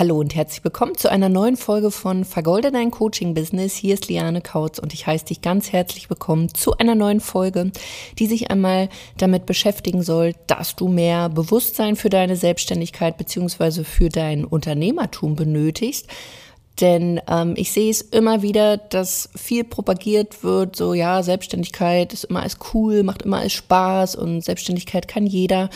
Hallo 0.00 0.18
und 0.18 0.34
herzlich 0.34 0.64
willkommen 0.64 0.96
zu 0.96 1.10
einer 1.10 1.28
neuen 1.28 1.58
Folge 1.58 1.90
von 1.90 2.24
Vergolde 2.24 2.72
dein 2.72 2.90
Coaching 2.90 3.34
Business. 3.34 3.74
Hier 3.74 3.92
ist 3.92 4.08
Liane 4.08 4.40
Kautz 4.40 4.78
und 4.78 4.94
ich 4.94 5.06
heiße 5.06 5.26
dich 5.26 5.42
ganz 5.42 5.72
herzlich 5.72 6.08
willkommen 6.08 6.54
zu 6.54 6.74
einer 6.78 6.94
neuen 6.94 7.20
Folge, 7.20 7.70
die 8.18 8.26
sich 8.26 8.50
einmal 8.50 8.88
damit 9.18 9.44
beschäftigen 9.44 10.02
soll, 10.02 10.32
dass 10.46 10.74
du 10.74 10.88
mehr 10.88 11.28
Bewusstsein 11.28 11.96
für 11.96 12.08
deine 12.08 12.36
Selbstständigkeit 12.36 13.18
beziehungsweise 13.18 13.84
für 13.84 14.08
dein 14.08 14.46
Unternehmertum 14.46 15.36
benötigst. 15.36 16.06
Denn 16.80 17.20
ähm, 17.28 17.52
ich 17.58 17.70
sehe 17.70 17.90
es 17.90 18.00
immer 18.00 18.40
wieder, 18.40 18.78
dass 18.78 19.28
viel 19.36 19.64
propagiert 19.64 20.42
wird, 20.42 20.76
so 20.76 20.94
ja, 20.94 21.22
Selbstständigkeit 21.22 22.14
ist 22.14 22.24
immer 22.24 22.40
alles 22.40 22.56
cool, 22.72 23.02
macht 23.02 23.20
immer 23.20 23.40
alles 23.40 23.52
Spaß 23.52 24.16
und 24.16 24.40
Selbstständigkeit 24.40 25.08
kann 25.08 25.26
jeder. 25.26 25.68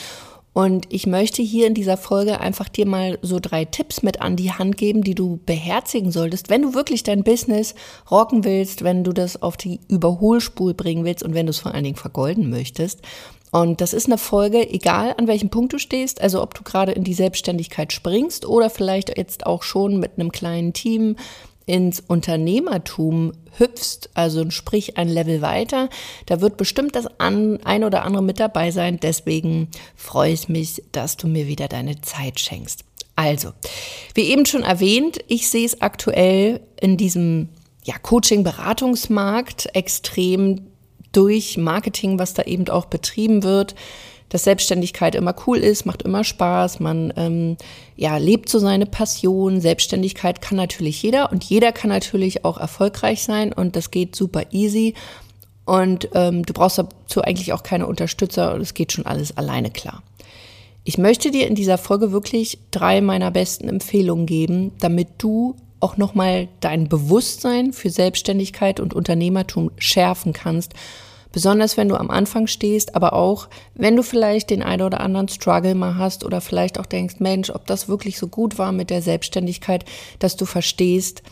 Und 0.55 0.87
ich 0.89 1.09
möchte 1.09 1.43
hier 1.43 1.67
in 1.67 1.75
dieser 1.75 1.97
Folge 1.97 2.41
einfach 2.41 2.69
dir 2.69 2.87
mal 2.87 3.19
so 3.23 3.41
drei 3.41 3.65
Tipps 3.65 4.05
mit 4.05 4.23
an 4.23 4.37
die 4.37 4.53
Hand 4.53 4.77
geben, 4.77 5.03
die 5.03 5.17
du 5.17 5.41
beherzigen 5.45 6.13
solltest, 6.13 6.49
wenn 6.49 6.63
du 6.63 6.75
wirklich 6.75 7.03
dein 7.03 7.25
Business 7.25 7.75
rocken 8.09 8.45
willst, 8.45 8.85
wenn 8.85 9.03
du 9.03 9.13
das 9.13 9.43
auf 9.43 9.57
die 9.57 9.81
Überholspur 9.89 10.73
bringen 10.75 11.05
willst 11.05 11.25
und 11.25 11.35
wenn 11.35 11.47
du 11.47 11.51
es 11.51 11.59
vor 11.59 11.75
allen 11.75 11.83
Dingen 11.83 11.97
vergolden 11.97 12.51
möchtest. 12.51 13.03
Und 13.51 13.81
das 13.81 13.93
ist 13.93 14.07
eine 14.07 14.19
Folge, 14.19 14.69
egal 14.71 15.15
an 15.19 15.27
welchem 15.27 15.51
Punkt 15.51 15.73
du 15.73 15.79
stehst, 15.79 16.21
also 16.21 16.41
ob 16.41 16.55
du 16.55 16.63
gerade 16.63 16.93
in 16.93 17.03
die 17.03 17.15
Selbstständigkeit 17.15 17.93
springst 17.93 18.47
oder 18.47 18.71
vielleicht 18.71 19.17
jetzt 19.17 19.47
auch 19.47 19.65
schon 19.65 19.99
mit 19.99 20.13
einem 20.19 20.31
kleinen 20.31 20.73
Team 20.73 21.17
ins 21.67 22.01
Unternehmertum 22.01 23.33
hüpfst, 23.59 24.11
also 24.15 24.51
sprich 24.51 24.97
ein 24.97 25.09
Level 25.09 25.41
weiter, 25.41 25.89
da 26.27 26.41
wird 26.41 26.57
bestimmt 26.57 26.95
das 26.95 27.07
ein 27.19 27.85
oder 27.85 28.05
andere 28.05 28.23
mit 28.23 28.41
dabei 28.41 28.71
sein. 28.71 28.99
Deswegen 29.01 29.69
freue 29.97 30.33
ich 30.33 30.49
mich, 30.49 30.83
dass 30.93 31.17
du 31.17 31.27
mir 31.27 31.47
wieder 31.47 31.69
deine 31.69 32.01
Zeit 32.01 32.41
schenkst. 32.41 32.85
Also, 33.17 33.53
wie 34.15 34.23
eben 34.23 34.45
schon 34.45 34.65
erwähnt, 34.65 35.19
ich 35.29 35.49
sehe 35.49 35.65
es 35.65 35.81
aktuell 35.81 36.61
in 36.81 36.97
diesem 36.97 37.49
ja, 37.85 37.97
Coaching-Beratungsmarkt 37.99 39.75
extrem 39.75 40.67
durch 41.13 41.57
Marketing, 41.57 42.19
was 42.19 42.35
da 42.35 42.43
eben 42.43 42.69
auch 42.69 42.87
betrieben 42.87 43.45
wird 43.45 43.77
dass 44.29 44.45
Selbstständigkeit 44.45 45.15
immer 45.15 45.35
cool 45.47 45.59
ist, 45.59 45.87
macht 45.87 46.03
immer 46.03 46.25
Spaß, 46.25 46.81
man 46.81 47.13
ähm, 47.17 47.57
ja, 47.97 48.17
lebt 48.17 48.49
so 48.49 48.59
seine 48.59 48.87
Passion. 48.87 49.61
Selbstständigkeit 49.61 50.41
kann 50.41 50.57
natürlich 50.57 51.03
jeder 51.03 51.31
und 51.31 51.45
jeder 51.45 51.73
kann 51.73 51.91
natürlich 51.91 52.45
auch 52.45 52.59
erfolgreich 52.59 53.23
sein 53.23 53.53
und 53.53 53.77
das 53.77 53.91
geht 53.91 54.17
super 54.17 54.43
easy. 54.51 54.95
Und 55.65 56.09
ähm, 56.15 56.45
du 56.45 56.53
brauchst 56.53 56.79
dazu 56.79 57.23
eigentlich 57.23 57.53
auch 57.53 57.63
keine 57.63 57.87
Unterstützer 57.87 58.55
und 58.55 58.61
es 58.61 58.75
geht 58.75 58.93
schon 58.93 59.07
alles 59.07 59.37
alleine 59.37 59.71
klar. 59.71 60.03
Ich 60.83 60.99
möchte 60.99 61.31
dir 61.31 61.47
in 61.47 61.55
dieser 61.55 61.79
Folge 61.79 62.13
wirklich 62.13 62.59
drei 62.71 63.01
meiner 63.01 63.31
besten 63.31 63.69
Empfehlungen 63.69 64.27
geben, 64.27 64.73
damit 64.81 65.09
du 65.19 65.57
auch 65.81 65.97
nochmal 65.97 66.49
dein 66.61 66.89
Bewusstsein 66.89 67.73
für 67.73 67.89
Selbstständigkeit 67.91 68.81
und 68.81 68.95
Unternehmertum 68.95 69.71
schärfen 69.79 70.33
kannst 70.33 70.75
Besonders 71.35 71.77
wenn 71.77 71.89
du 71.89 71.97
am 71.97 72.11
Anfang 72.11 72.47
stehst, 72.47 72.95
aber 72.95 73.13
auch 73.13 73.49
wenn 73.75 73.97
du 73.97 74.05
vielleicht 74.05 74.51
den 74.51 74.63
einen 74.63 74.83
oder 74.83 75.01
anderen 75.01 75.27
Struggle 75.27 75.75
mal 75.75 75.97
hast 75.97 76.25
oder 76.25 76.41
vielleicht 76.41 76.79
auch 76.79 76.87
denkst, 76.87 77.17
Mensch, 77.19 77.51
ob 77.51 77.67
das 77.67 77.89
wirklich 77.89 78.19
so 78.19 78.29
gut 78.29 78.57
war 78.57 78.71
mit 78.71 78.89
der 78.89 79.03
Selbstständigkeit, 79.03 79.85
dass 80.21 80.37
du 80.37 80.45
verstehst, 80.45 81.25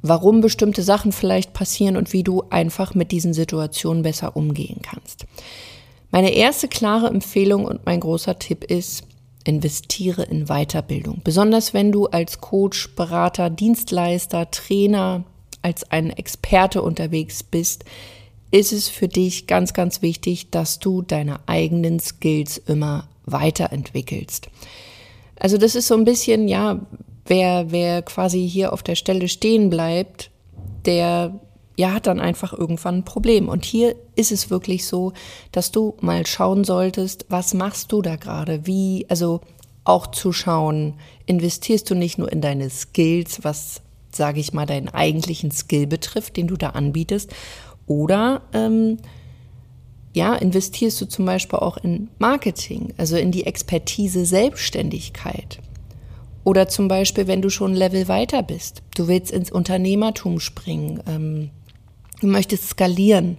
warum 0.00 0.40
bestimmte 0.40 0.82
Sachen 0.82 1.12
vielleicht 1.12 1.52
passieren 1.52 1.98
und 1.98 2.14
wie 2.14 2.22
du 2.22 2.44
einfach 2.48 2.94
mit 2.94 3.12
diesen 3.12 3.34
Situationen 3.34 4.02
besser 4.02 4.34
umgehen 4.34 4.80
kannst. 4.80 5.26
Meine 6.10 6.30
erste 6.30 6.66
klare 6.66 7.08
Empfehlung 7.08 7.66
und 7.66 7.84
mein 7.84 8.00
großer 8.00 8.38
Tipp 8.38 8.64
ist, 8.64 9.04
investiere 9.44 10.22
in 10.22 10.46
Weiterbildung. 10.46 11.20
Besonders 11.22 11.74
wenn 11.74 11.92
du 11.92 12.06
als 12.06 12.40
Coach, 12.40 12.94
Berater, 12.96 13.50
Dienstleister, 13.50 14.50
Trainer, 14.50 15.24
als 15.60 15.90
ein 15.90 16.08
Experte 16.08 16.80
unterwegs 16.80 17.42
bist, 17.42 17.84
ist 18.50 18.72
es 18.72 18.88
für 18.88 19.08
dich 19.08 19.46
ganz, 19.46 19.72
ganz 19.72 20.02
wichtig, 20.02 20.50
dass 20.50 20.78
du 20.78 21.02
deine 21.02 21.40
eigenen 21.46 22.00
Skills 22.00 22.58
immer 22.58 23.08
weiterentwickelst. 23.26 24.48
Also 25.36 25.56
das 25.56 25.74
ist 25.74 25.86
so 25.86 25.94
ein 25.94 26.04
bisschen, 26.04 26.48
ja, 26.48 26.80
wer, 27.26 27.70
wer 27.70 28.02
quasi 28.02 28.46
hier 28.48 28.72
auf 28.72 28.82
der 28.82 28.96
Stelle 28.96 29.28
stehen 29.28 29.70
bleibt, 29.70 30.30
der 30.84 31.40
ja, 31.76 31.94
hat 31.94 32.06
dann 32.06 32.20
einfach 32.20 32.52
irgendwann 32.52 32.98
ein 32.98 33.04
Problem. 33.04 33.48
Und 33.48 33.64
hier 33.64 33.96
ist 34.14 34.32
es 34.32 34.50
wirklich 34.50 34.86
so, 34.86 35.14
dass 35.50 35.72
du 35.72 35.94
mal 36.00 36.26
schauen 36.26 36.64
solltest, 36.64 37.24
was 37.30 37.54
machst 37.54 37.90
du 37.92 38.02
da 38.02 38.16
gerade? 38.16 38.66
Wie, 38.66 39.06
also 39.08 39.40
auch 39.84 40.08
zu 40.08 40.32
schauen, 40.32 40.94
investierst 41.24 41.88
du 41.88 41.94
nicht 41.94 42.18
nur 42.18 42.30
in 42.30 42.42
deine 42.42 42.68
Skills, 42.68 43.44
was, 43.44 43.80
sage 44.12 44.40
ich 44.40 44.52
mal, 44.52 44.66
deinen 44.66 44.88
eigentlichen 44.90 45.52
Skill 45.52 45.86
betrifft, 45.86 46.36
den 46.36 46.48
du 46.48 46.56
da 46.56 46.70
anbietest, 46.70 47.30
oder 47.90 48.42
ähm, 48.52 48.98
ja, 50.14 50.36
investierst 50.36 51.00
du 51.00 51.06
zum 51.06 51.24
Beispiel 51.24 51.58
auch 51.58 51.76
in 51.76 52.08
Marketing, 52.20 52.94
also 52.96 53.16
in 53.16 53.32
die 53.32 53.46
Expertise 53.46 54.24
Selbstständigkeit. 54.24 55.58
Oder 56.44 56.68
zum 56.68 56.86
Beispiel, 56.86 57.26
wenn 57.26 57.42
du 57.42 57.50
schon 57.50 57.72
ein 57.72 57.76
Level 57.76 58.06
weiter 58.06 58.44
bist, 58.44 58.82
du 58.94 59.08
willst 59.08 59.32
ins 59.32 59.50
Unternehmertum 59.50 60.38
springen, 60.38 61.02
ähm, 61.08 61.50
du 62.20 62.28
möchtest 62.28 62.68
skalieren 62.68 63.38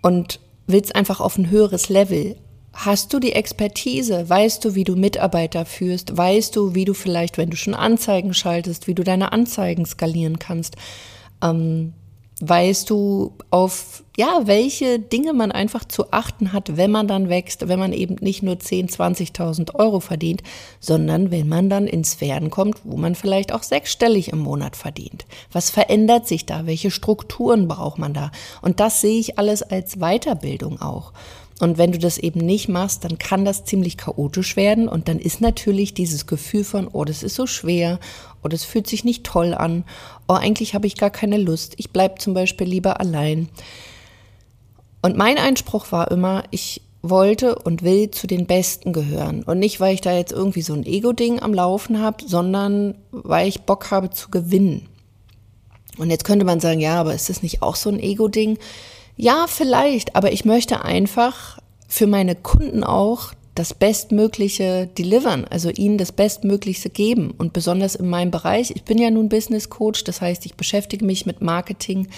und 0.00 0.40
willst 0.66 0.96
einfach 0.96 1.20
auf 1.20 1.36
ein 1.36 1.50
höheres 1.50 1.90
Level. 1.90 2.36
Hast 2.72 3.12
du 3.12 3.18
die 3.18 3.32
Expertise? 3.32 4.26
Weißt 4.26 4.64
du, 4.64 4.74
wie 4.74 4.84
du 4.84 4.96
Mitarbeiter 4.96 5.66
führst? 5.66 6.16
Weißt 6.16 6.56
du, 6.56 6.74
wie 6.74 6.86
du 6.86 6.94
vielleicht, 6.94 7.36
wenn 7.36 7.50
du 7.50 7.58
schon 7.58 7.74
Anzeigen 7.74 8.32
schaltest, 8.32 8.86
wie 8.86 8.94
du 8.94 9.04
deine 9.04 9.32
Anzeigen 9.32 9.84
skalieren 9.84 10.38
kannst? 10.38 10.76
Ähm, 11.42 11.92
weißt 12.44 12.90
du, 12.90 13.34
auf 13.50 14.02
ja, 14.16 14.42
welche 14.44 14.98
Dinge 14.98 15.32
man 15.32 15.52
einfach 15.52 15.84
zu 15.84 16.12
achten 16.12 16.52
hat, 16.52 16.76
wenn 16.76 16.90
man 16.90 17.06
dann 17.06 17.28
wächst, 17.28 17.68
wenn 17.68 17.78
man 17.78 17.92
eben 17.92 18.16
nicht 18.20 18.42
nur 18.42 18.58
10, 18.58 18.88
20.000 18.88 19.74
Euro 19.76 20.00
verdient, 20.00 20.42
sondern 20.80 21.30
wenn 21.30 21.48
man 21.48 21.70
dann 21.70 21.86
in 21.86 22.04
Sphären 22.04 22.50
kommt, 22.50 22.80
wo 22.84 22.96
man 22.96 23.14
vielleicht 23.14 23.54
auch 23.54 23.62
sechsstellig 23.62 24.32
im 24.32 24.40
Monat 24.40 24.76
verdient. 24.76 25.24
Was 25.52 25.70
verändert 25.70 26.26
sich 26.26 26.44
da? 26.44 26.66
Welche 26.66 26.90
Strukturen 26.90 27.68
braucht 27.68 27.98
man 27.98 28.12
da? 28.12 28.32
Und 28.60 28.80
das 28.80 29.00
sehe 29.00 29.20
ich 29.20 29.38
alles 29.38 29.62
als 29.62 29.96
Weiterbildung 29.98 30.82
auch. 30.82 31.12
Und 31.62 31.78
wenn 31.78 31.92
du 31.92 31.98
das 32.00 32.18
eben 32.18 32.40
nicht 32.40 32.68
machst, 32.68 33.04
dann 33.04 33.18
kann 33.18 33.44
das 33.44 33.64
ziemlich 33.64 33.96
chaotisch 33.96 34.56
werden 34.56 34.88
und 34.88 35.06
dann 35.06 35.20
ist 35.20 35.40
natürlich 35.40 35.94
dieses 35.94 36.26
Gefühl 36.26 36.64
von, 36.64 36.88
oh, 36.88 37.04
das 37.04 37.22
ist 37.22 37.36
so 37.36 37.46
schwer, 37.46 38.00
oh, 38.42 38.48
das 38.48 38.64
fühlt 38.64 38.88
sich 38.88 39.04
nicht 39.04 39.22
toll 39.22 39.54
an, 39.54 39.84
oh, 40.26 40.32
eigentlich 40.32 40.74
habe 40.74 40.88
ich 40.88 40.96
gar 40.96 41.10
keine 41.10 41.36
Lust, 41.36 41.74
ich 41.76 41.90
bleibe 41.90 42.16
zum 42.18 42.34
Beispiel 42.34 42.66
lieber 42.66 42.98
allein. 42.98 43.48
Und 45.02 45.16
mein 45.16 45.38
Einspruch 45.38 45.92
war 45.92 46.10
immer, 46.10 46.42
ich 46.50 46.82
wollte 47.00 47.54
und 47.54 47.84
will 47.84 48.10
zu 48.10 48.26
den 48.26 48.46
Besten 48.46 48.92
gehören. 48.92 49.44
Und 49.44 49.60
nicht, 49.60 49.78
weil 49.78 49.94
ich 49.94 50.00
da 50.00 50.12
jetzt 50.12 50.32
irgendwie 50.32 50.62
so 50.62 50.72
ein 50.72 50.84
Ego-Ding 50.84 51.40
am 51.40 51.54
Laufen 51.54 52.00
habe, 52.00 52.24
sondern 52.26 52.96
weil 53.12 53.46
ich 53.46 53.62
Bock 53.62 53.92
habe 53.92 54.10
zu 54.10 54.32
gewinnen. 54.32 54.88
Und 55.96 56.10
jetzt 56.10 56.24
könnte 56.24 56.44
man 56.44 56.58
sagen, 56.58 56.80
ja, 56.80 56.98
aber 56.98 57.14
ist 57.14 57.28
das 57.28 57.44
nicht 57.44 57.62
auch 57.62 57.76
so 57.76 57.88
ein 57.88 58.00
Ego-Ding? 58.00 58.58
Ja, 59.22 59.46
vielleicht, 59.46 60.16
aber 60.16 60.32
ich 60.32 60.44
möchte 60.44 60.84
einfach 60.84 61.60
für 61.86 62.08
meine 62.08 62.34
Kunden 62.34 62.82
auch 62.82 63.32
das 63.54 63.72
Bestmögliche 63.72 64.88
delivern, 64.98 65.44
also 65.44 65.70
ihnen 65.70 65.96
das 65.96 66.10
Bestmöglichste 66.10 66.90
geben. 66.90 67.32
Und 67.38 67.52
besonders 67.52 67.94
in 67.94 68.10
meinem 68.10 68.32
Bereich, 68.32 68.72
ich 68.72 68.82
bin 68.82 68.98
ja 68.98 69.12
nun 69.12 69.28
Business 69.28 69.70
Coach, 69.70 70.02
das 70.02 70.20
heißt, 70.20 70.44
ich 70.44 70.56
beschäftige 70.56 71.04
mich 71.04 71.24
mit 71.24 71.40
Marketing, 71.40 72.08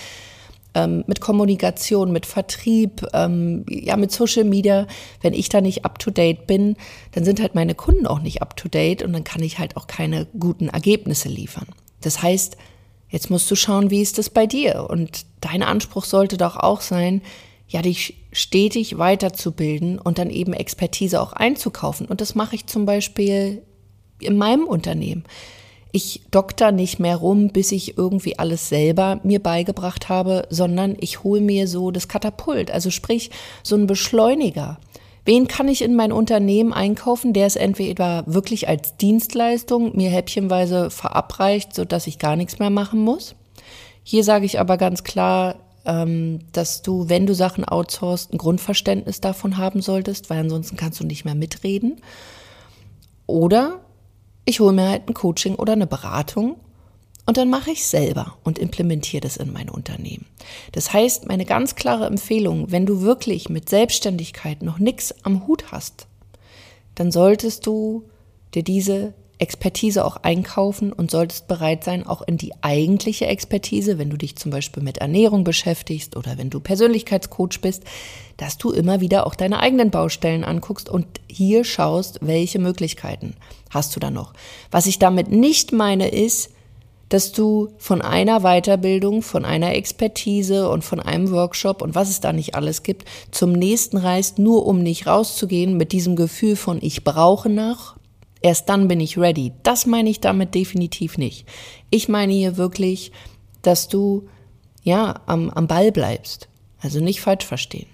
ähm, 0.72 1.04
mit 1.06 1.20
Kommunikation, 1.20 2.10
mit 2.10 2.24
Vertrieb, 2.24 3.06
ähm, 3.12 3.66
ja, 3.68 3.98
mit 3.98 4.10
Social 4.10 4.44
Media. 4.44 4.86
Wenn 5.20 5.34
ich 5.34 5.50
da 5.50 5.60
nicht 5.60 5.84
up 5.84 5.98
to 5.98 6.10
date 6.10 6.46
bin, 6.46 6.74
dann 7.12 7.26
sind 7.26 7.38
halt 7.38 7.54
meine 7.54 7.74
Kunden 7.74 8.06
auch 8.06 8.20
nicht 8.20 8.40
up 8.40 8.56
to 8.56 8.66
date 8.70 9.02
und 9.02 9.12
dann 9.12 9.24
kann 9.24 9.42
ich 9.42 9.58
halt 9.58 9.76
auch 9.76 9.88
keine 9.88 10.26
guten 10.40 10.70
Ergebnisse 10.70 11.28
liefern. 11.28 11.66
Das 12.00 12.22
heißt, 12.22 12.56
Jetzt 13.14 13.30
musst 13.30 13.48
du 13.48 13.54
schauen, 13.54 13.92
wie 13.92 14.02
ist 14.02 14.18
es 14.18 14.28
bei 14.28 14.44
dir? 14.44 14.88
Und 14.90 15.24
dein 15.40 15.62
Anspruch 15.62 16.04
sollte 16.04 16.36
doch 16.36 16.56
auch 16.56 16.80
sein, 16.80 17.22
ja, 17.68 17.80
dich 17.80 18.16
stetig 18.32 18.98
weiterzubilden 18.98 20.00
und 20.00 20.18
dann 20.18 20.30
eben 20.30 20.52
Expertise 20.52 21.20
auch 21.20 21.32
einzukaufen. 21.32 22.06
Und 22.06 22.20
das 22.20 22.34
mache 22.34 22.56
ich 22.56 22.66
zum 22.66 22.86
Beispiel 22.86 23.62
in 24.18 24.36
meinem 24.36 24.64
Unternehmen. 24.64 25.22
Ich 25.92 26.22
dokter 26.32 26.72
nicht 26.72 26.98
mehr 26.98 27.14
rum, 27.14 27.50
bis 27.50 27.70
ich 27.70 27.96
irgendwie 27.96 28.36
alles 28.36 28.68
selber 28.68 29.20
mir 29.22 29.40
beigebracht 29.40 30.08
habe, 30.08 30.48
sondern 30.50 30.96
ich 30.98 31.22
hole 31.22 31.40
mir 31.40 31.68
so 31.68 31.92
das 31.92 32.08
Katapult, 32.08 32.72
also 32.72 32.90
sprich 32.90 33.30
so 33.62 33.76
ein 33.76 33.86
Beschleuniger. 33.86 34.80
Wen 35.24 35.48
kann 35.48 35.68
ich 35.68 35.80
in 35.82 35.94
mein 35.94 36.12
Unternehmen 36.12 36.72
einkaufen, 36.72 37.32
der 37.32 37.46
es 37.46 37.56
entweder 37.56 38.24
wirklich 38.26 38.68
als 38.68 38.96
Dienstleistung 38.98 39.96
mir 39.96 40.10
häppchenweise 40.10 40.90
verabreicht, 40.90 41.74
sodass 41.74 42.06
ich 42.06 42.18
gar 42.18 42.36
nichts 42.36 42.58
mehr 42.58 42.70
machen 42.70 43.00
muss? 43.00 43.34
Hier 44.02 44.22
sage 44.22 44.44
ich 44.44 44.60
aber 44.60 44.76
ganz 44.76 45.02
klar, 45.02 45.56
ähm, 45.86 46.40
dass 46.52 46.82
du, 46.82 47.08
wenn 47.08 47.26
du 47.26 47.34
Sachen 47.34 47.64
outsourcest, 47.64 48.32
ein 48.32 48.38
Grundverständnis 48.38 49.20
davon 49.22 49.56
haben 49.56 49.80
solltest, 49.80 50.28
weil 50.28 50.40
ansonsten 50.40 50.76
kannst 50.76 51.00
du 51.00 51.06
nicht 51.06 51.24
mehr 51.24 51.34
mitreden. 51.34 52.02
Oder 53.26 53.80
ich 54.44 54.60
hole 54.60 54.74
mir 54.74 54.90
halt 54.90 55.08
ein 55.08 55.14
Coaching 55.14 55.54
oder 55.54 55.72
eine 55.72 55.86
Beratung 55.86 56.56
und 57.26 57.36
dann 57.36 57.48
mache 57.48 57.70
ich 57.70 57.86
selber 57.86 58.36
und 58.44 58.58
implementiere 58.58 59.22
das 59.22 59.36
in 59.36 59.52
mein 59.52 59.70
Unternehmen. 59.70 60.26
Das 60.72 60.92
heißt, 60.92 61.26
meine 61.26 61.44
ganz 61.44 61.74
klare 61.74 62.06
Empfehlung, 62.06 62.70
wenn 62.70 62.86
du 62.86 63.00
wirklich 63.00 63.48
mit 63.48 63.68
Selbstständigkeit 63.68 64.62
noch 64.62 64.78
nichts 64.78 65.14
am 65.24 65.46
Hut 65.46 65.72
hast, 65.72 66.06
dann 66.94 67.10
solltest 67.10 67.66
du 67.66 68.04
dir 68.54 68.62
diese 68.62 69.14
Expertise 69.38 70.04
auch 70.04 70.18
einkaufen 70.18 70.92
und 70.92 71.10
solltest 71.10 71.48
bereit 71.48 71.82
sein, 71.82 72.06
auch 72.06 72.22
in 72.22 72.38
die 72.38 72.52
eigentliche 72.62 73.26
Expertise, 73.26 73.98
wenn 73.98 74.10
du 74.10 74.16
dich 74.16 74.36
zum 74.36 74.52
Beispiel 74.52 74.82
mit 74.82 74.98
Ernährung 74.98 75.42
beschäftigst 75.42 76.16
oder 76.16 76.38
wenn 76.38 76.50
du 76.50 76.60
Persönlichkeitscoach 76.60 77.60
bist, 77.60 77.82
dass 78.36 78.58
du 78.58 78.70
immer 78.70 79.00
wieder 79.00 79.26
auch 79.26 79.34
deine 79.34 79.58
eigenen 79.58 79.90
Baustellen 79.90 80.44
anguckst 80.44 80.88
und 80.88 81.06
hier 81.28 81.64
schaust, 81.64 82.20
welche 82.22 82.60
Möglichkeiten 82.60 83.34
hast 83.70 83.96
du 83.96 84.00
da 84.00 84.10
noch. 84.10 84.34
Was 84.70 84.86
ich 84.86 85.00
damit 85.00 85.30
nicht 85.30 85.72
meine, 85.72 86.08
ist, 86.08 86.50
dass 87.08 87.32
du 87.32 87.68
von 87.78 88.02
einer 88.02 88.40
Weiterbildung, 88.40 89.22
von 89.22 89.44
einer 89.44 89.74
Expertise 89.74 90.68
und 90.68 90.84
von 90.84 91.00
einem 91.00 91.30
Workshop 91.30 91.82
und 91.82 91.94
was 91.94 92.10
es 92.10 92.20
da 92.20 92.32
nicht 92.32 92.54
alles 92.54 92.82
gibt, 92.82 93.04
zum 93.30 93.52
nächsten 93.52 93.96
reist, 93.96 94.38
nur 94.38 94.66
um 94.66 94.82
nicht 94.82 95.06
rauszugehen 95.06 95.76
mit 95.76 95.92
diesem 95.92 96.16
Gefühl 96.16 96.56
von 96.56 96.78
ich 96.80 97.04
brauche 97.04 97.48
nach, 97.48 97.96
erst 98.40 98.68
dann 98.68 98.88
bin 98.88 99.00
ich 99.00 99.18
ready. 99.18 99.52
Das 99.62 99.86
meine 99.86 100.10
ich 100.10 100.20
damit 100.20 100.54
definitiv 100.54 101.18
nicht. 101.18 101.46
Ich 101.90 102.08
meine 102.08 102.32
hier 102.32 102.56
wirklich, 102.56 103.12
dass 103.62 103.88
du 103.88 104.28
ja 104.82 105.20
am, 105.26 105.50
am 105.50 105.66
Ball 105.66 105.92
bleibst. 105.92 106.48
Also 106.80 107.00
nicht 107.00 107.20
falsch 107.20 107.46
verstehen. 107.46 107.86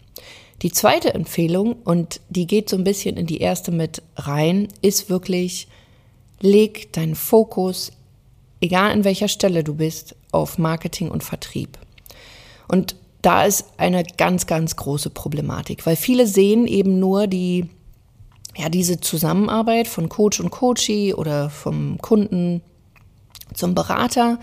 Die 0.63 0.73
zweite 0.73 1.15
Empfehlung, 1.15 1.77
und 1.85 2.21
die 2.29 2.47
geht 2.47 2.69
so 2.69 2.77
ein 2.77 2.85
bisschen 2.85 3.17
in 3.17 3.27
die 3.27 3.39
erste 3.39 3.71
mit 3.71 4.03
rein, 4.17 4.69
ist 4.83 5.09
wirklich, 5.09 5.69
leg 6.41 6.93
deinen 6.93 7.15
Fokus 7.15 7.93
egal 8.61 8.93
an 8.93 9.05
welcher 9.05 9.29
Stelle 9.29 9.65
du 9.65 9.75
bist, 9.75 10.15
auf 10.33 10.59
Marketing 10.59 11.11
und 11.11 11.25
Vertrieb. 11.25 11.79
Und 12.69 12.97
da 13.23 13.45
ist 13.45 13.67
eine 13.77 14.05
ganz, 14.05 14.47
ganz 14.47 14.77
große 14.77 15.11
Problematik, 15.11 15.85
weil 15.87 15.97
viele 15.97 16.27
sehen 16.27 16.67
eben 16.67 16.99
nur 16.99 17.27
die, 17.27 17.69
ja, 18.57 18.69
diese 18.69 19.01
Zusammenarbeit 19.01 19.89
von 19.89 20.09
Coach 20.09 20.41
und 20.41 20.51
Coachee 20.51 21.15
oder 21.15 21.51
vom 21.51 21.99
Kunden 21.99 22.63
zum 23.55 23.75
Berater. 23.75 24.39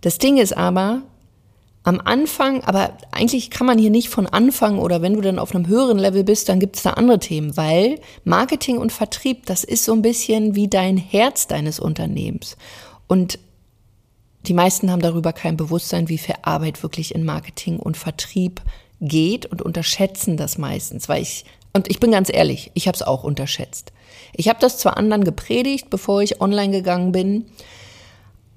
Das 0.00 0.18
Ding 0.18 0.36
ist 0.36 0.56
aber, 0.56 1.02
am 1.88 2.02
Anfang, 2.04 2.62
aber 2.64 2.92
eigentlich 3.12 3.50
kann 3.50 3.66
man 3.66 3.78
hier 3.78 3.90
nicht 3.90 4.10
von 4.10 4.26
Anfang 4.26 4.78
oder 4.78 5.00
wenn 5.00 5.14
du 5.14 5.22
dann 5.22 5.38
auf 5.38 5.54
einem 5.54 5.68
höheren 5.68 5.98
Level 5.98 6.22
bist, 6.22 6.48
dann 6.50 6.60
gibt 6.60 6.76
es 6.76 6.82
da 6.82 6.90
andere 6.90 7.18
Themen, 7.18 7.56
weil 7.56 7.98
Marketing 8.24 8.76
und 8.76 8.92
Vertrieb, 8.92 9.46
das 9.46 9.64
ist 9.64 9.84
so 9.84 9.94
ein 9.94 10.02
bisschen 10.02 10.54
wie 10.54 10.68
dein 10.68 10.98
Herz 10.98 11.46
deines 11.46 11.80
Unternehmens. 11.80 12.58
Und 13.08 13.38
die 14.46 14.54
meisten 14.54 14.90
haben 14.90 15.02
darüber 15.02 15.32
kein 15.32 15.56
Bewusstsein, 15.56 16.08
wie 16.08 16.18
viel 16.18 16.36
Arbeit 16.42 16.82
wirklich 16.82 17.14
in 17.14 17.24
Marketing 17.24 17.78
und 17.78 17.96
Vertrieb 17.96 18.62
geht 19.00 19.46
und 19.46 19.62
unterschätzen 19.62 20.36
das 20.36 20.58
meistens, 20.58 21.08
weil 21.08 21.22
ich 21.22 21.44
und 21.72 21.90
ich 21.90 22.00
bin 22.00 22.10
ganz 22.10 22.30
ehrlich, 22.32 22.70
ich 22.74 22.88
habe 22.88 22.96
es 22.96 23.02
auch 23.02 23.24
unterschätzt. 23.24 23.92
Ich 24.32 24.48
habe 24.48 24.58
das 24.60 24.78
zwar 24.78 24.96
anderen 24.96 25.22
gepredigt, 25.24 25.90
bevor 25.90 26.22
ich 26.22 26.40
online 26.40 26.72
gegangen 26.72 27.12
bin, 27.12 27.46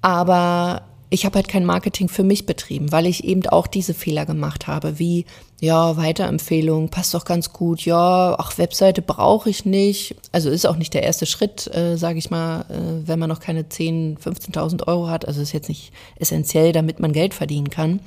aber 0.00 0.82
ich 1.12 1.26
habe 1.26 1.36
halt 1.36 1.46
kein 1.46 1.66
Marketing 1.66 2.08
für 2.08 2.22
mich 2.22 2.46
betrieben, 2.46 2.90
weil 2.90 3.06
ich 3.06 3.24
eben 3.24 3.46
auch 3.46 3.66
diese 3.66 3.92
Fehler 3.92 4.24
gemacht 4.24 4.66
habe, 4.66 4.98
wie, 4.98 5.26
ja, 5.60 5.98
Weiterempfehlung, 5.98 6.88
passt 6.88 7.12
doch 7.12 7.26
ganz 7.26 7.52
gut, 7.52 7.82
ja, 7.82 8.34
ach, 8.38 8.56
Webseite 8.56 9.02
brauche 9.02 9.50
ich 9.50 9.66
nicht. 9.66 10.16
Also 10.32 10.48
ist 10.48 10.66
auch 10.66 10.76
nicht 10.76 10.94
der 10.94 11.02
erste 11.02 11.26
Schritt, 11.26 11.66
äh, 11.74 11.98
sage 11.98 12.18
ich 12.18 12.30
mal, 12.30 12.62
äh, 12.70 13.06
wenn 13.06 13.18
man 13.18 13.28
noch 13.28 13.40
keine 13.40 13.64
10.000, 13.64 14.20
15.000 14.20 14.88
Euro 14.88 15.08
hat. 15.08 15.28
Also 15.28 15.42
ist 15.42 15.52
jetzt 15.52 15.68
nicht 15.68 15.92
essentiell, 16.16 16.72
damit 16.72 16.98
man 16.98 17.12
Geld 17.12 17.34
verdienen 17.34 17.68
kann. 17.68 18.00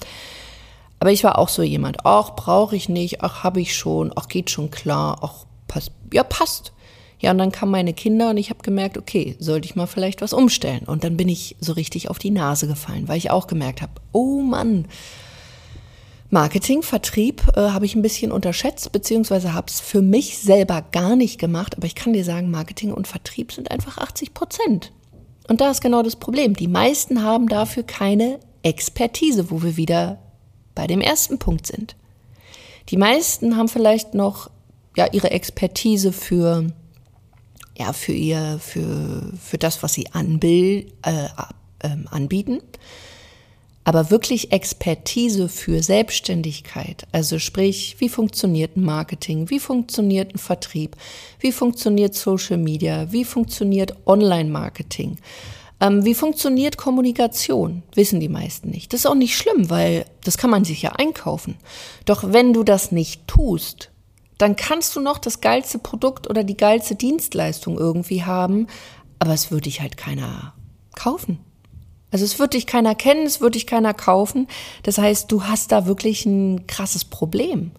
Aber 1.00 1.12
ich 1.12 1.24
war 1.24 1.38
auch 1.38 1.50
so 1.50 1.62
jemand, 1.62 2.06
ach, 2.06 2.31
brauche 2.36 2.75
ich 2.75 2.90
nicht, 2.90 3.22
ach, 3.22 3.44
habe 3.44 3.62
ich 3.62 3.75
schon, 3.75 4.12
ach, 4.16 4.28
geht 4.30 4.50
schon 4.50 4.72
klar, 4.72 5.19
ach, 5.22 5.46
passt, 5.68 5.92
ja, 6.12 6.24
passt. 6.24 6.74
Ja, 7.20 7.32
und 7.32 7.38
dann 7.38 7.52
kamen 7.52 7.72
meine 7.72 7.94
Kinder 7.94 8.30
und 8.30 8.38
ich 8.38 8.50
habe 8.50 8.62
gemerkt, 8.62 8.98
okay, 8.98 9.36
sollte 9.40 9.66
ich 9.66 9.76
mal 9.76 9.88
vielleicht 9.88 10.22
was 10.22 10.34
umstellen. 10.34 10.84
Und 10.86 11.04
dann 11.04 11.18
bin 11.18 11.30
ich 11.30 11.56
so 11.60 11.74
richtig 11.74 12.10
auf 12.10 12.20
die 12.20 12.32
Nase 12.32 12.68
gefallen, 12.68 13.08
weil 13.08 13.18
ich 13.18 13.32
auch 13.32 13.48
gemerkt 13.48 13.82
habe, 13.82 13.94
oh 14.12 14.42
Mann, 14.42 14.88
Marketing, 16.30 16.82
Vertrieb 16.82 17.44
äh, 17.56 17.70
habe 17.70 17.86
ich 17.86 17.96
ein 17.96 18.02
bisschen 18.02 18.32
unterschätzt, 18.32 18.92
beziehungsweise 18.92 19.54
habe 19.54 19.68
es 19.70 19.80
für 19.80 20.02
mich 20.02 20.40
selber 20.40 20.84
gar 20.92 21.16
nicht 21.16 21.40
gemacht. 21.40 21.78
Aber 21.78 21.86
ich 21.86 21.96
kann 21.96 22.14
dir 22.14 22.26
sagen, 22.26 22.52
Marketing 22.52 22.92
und 22.92 23.08
Vertrieb 23.08 23.52
sind 23.52 23.72
einfach 23.72 23.98
80 23.98 24.34
Prozent. 24.34 24.92
Und 25.48 25.62
da 25.62 25.72
ist 25.72 25.82
genau 25.82 26.02
das 26.02 26.16
Problem. 26.16 26.56
Die 26.56 26.68
meisten 26.68 27.24
haben 27.24 27.48
dafür 27.48 27.84
keine 27.84 28.40
Expertise, 28.64 29.52
wo 29.52 29.62
wir 29.62 29.78
wieder 29.78 30.18
bei 30.74 30.88
dem 30.88 31.00
ersten 31.00 31.40
Punkt 31.40 31.68
sind. 31.68 31.96
Die 32.90 32.98
meisten 32.98 33.56
haben 33.56 33.70
vielleicht 33.70 34.14
noch 34.14 34.50
ja 34.98 35.08
ihre 35.12 35.32
Expertise 35.32 36.12
für 36.12 36.68
ja, 37.77 37.94
für 37.94 38.13
ihr, 38.13 38.60
für, 38.60 39.31
für 39.42 39.57
das, 39.57 39.83
was 39.83 39.94
sie 39.94 40.07
anbild, 40.13 40.94
äh, 41.06 41.25
äh, 41.80 41.89
anbieten. 42.10 42.60
Aber 43.88 44.10
wirklich 44.10 44.51
Expertise 44.51 45.48
für 45.48 45.83
Selbstständigkeit, 45.83 47.06
also 47.12 47.38
sprich, 47.38 47.98
wie 48.00 48.10
funktioniert 48.10 48.75
ein 48.75 48.83
Marketing, 48.83 49.51
wie 49.51 49.60
funktioniert 49.60 50.33
ein 50.33 50.39
Vertrieb, 50.39 50.95
wie 51.39 51.51
funktioniert 51.51 52.16
Social 52.16 52.57
Media, 52.57 53.12
wie 53.12 53.24
funktioniert 53.24 53.95
Online-Marketing, 54.07 55.18
ähm, 55.81 56.04
wie 56.04 56.16
funktioniert 56.16 56.78
Kommunikation, 56.78 57.83
wissen 57.94 58.19
die 58.19 58.30
meisten 58.30 58.71
nicht. 58.71 58.92
Das 58.92 59.01
ist 59.01 59.06
auch 59.06 59.13
nicht 59.13 59.38
schlimm, 59.38 59.69
weil 59.69 60.06
das 60.24 60.39
kann 60.39 60.50
man 60.50 60.66
sich 60.66 60.81
ja 60.81 60.94
einkaufen. 60.94 61.56
Doch 62.06 62.33
wenn 62.33 62.54
du 62.54 62.63
das 62.63 62.92
nicht 62.92 63.28
tust, 63.28 63.92
dann 64.38 64.56
kannst 64.56 64.96
du 64.96 65.02
noch 65.02 65.18
das 65.18 65.42
geilste 65.42 65.80
Produkt 65.80 66.30
oder 66.30 66.44
die 66.44 66.58
geilste 66.58 66.96
Dienstleistung 66.96 67.78
irgendwie 67.78 68.24
haben, 68.24 68.68
aber 69.20 69.34
es 69.34 69.52
würde 69.52 69.64
dich 69.64 69.82
halt 69.82 69.98
keiner 69.98 70.54
kaufen. 70.96 71.40
Also 72.12 72.26
es 72.26 72.40
wird 72.40 72.54
dich 72.54 72.66
keiner 72.66 72.96
kennen, 72.96 73.26
es 73.26 73.42
wird 73.42 73.56
dich 73.56 73.68
keiner 73.68 73.94
kaufen. 73.94 74.48
Das 74.84 74.98
heißt, 74.98 75.32
du 75.32 75.44
hast 75.44 75.72
da 75.72 75.86
wirklich 75.86 76.26
ein 76.26 76.68
krasses 76.68 77.04
Problem. 77.04 77.72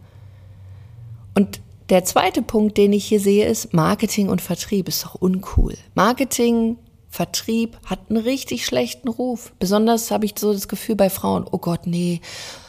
Und 1.35 1.61
der 1.89 2.05
zweite 2.05 2.43
Punkt, 2.43 2.77
den 2.77 2.93
ich 2.93 3.07
hier 3.07 3.21
sehe, 3.21 3.47
ist, 3.47 3.73
Marketing 3.73 4.29
und 4.29 4.41
Vertrieb 4.43 4.89
ist 4.89 5.05
doch 5.05 5.15
uncool. 5.15 5.75
Marketing, 5.95 6.79
Vertrieb 7.09 7.79
hat 7.87 8.11
einen 8.11 8.23
richtig 8.23 8.67
schlechten 8.67 9.09
Ruf. 9.09 9.53
Besonders 9.59 10.11
habe 10.11 10.27
ich 10.27 10.35
so 10.39 10.53
das 10.53 10.69
Gefühl 10.69 10.97
bei 10.97 11.09
Frauen, 11.09 11.47
oh 11.51 11.59
Gott, 11.59 11.87
nee, 11.87 12.21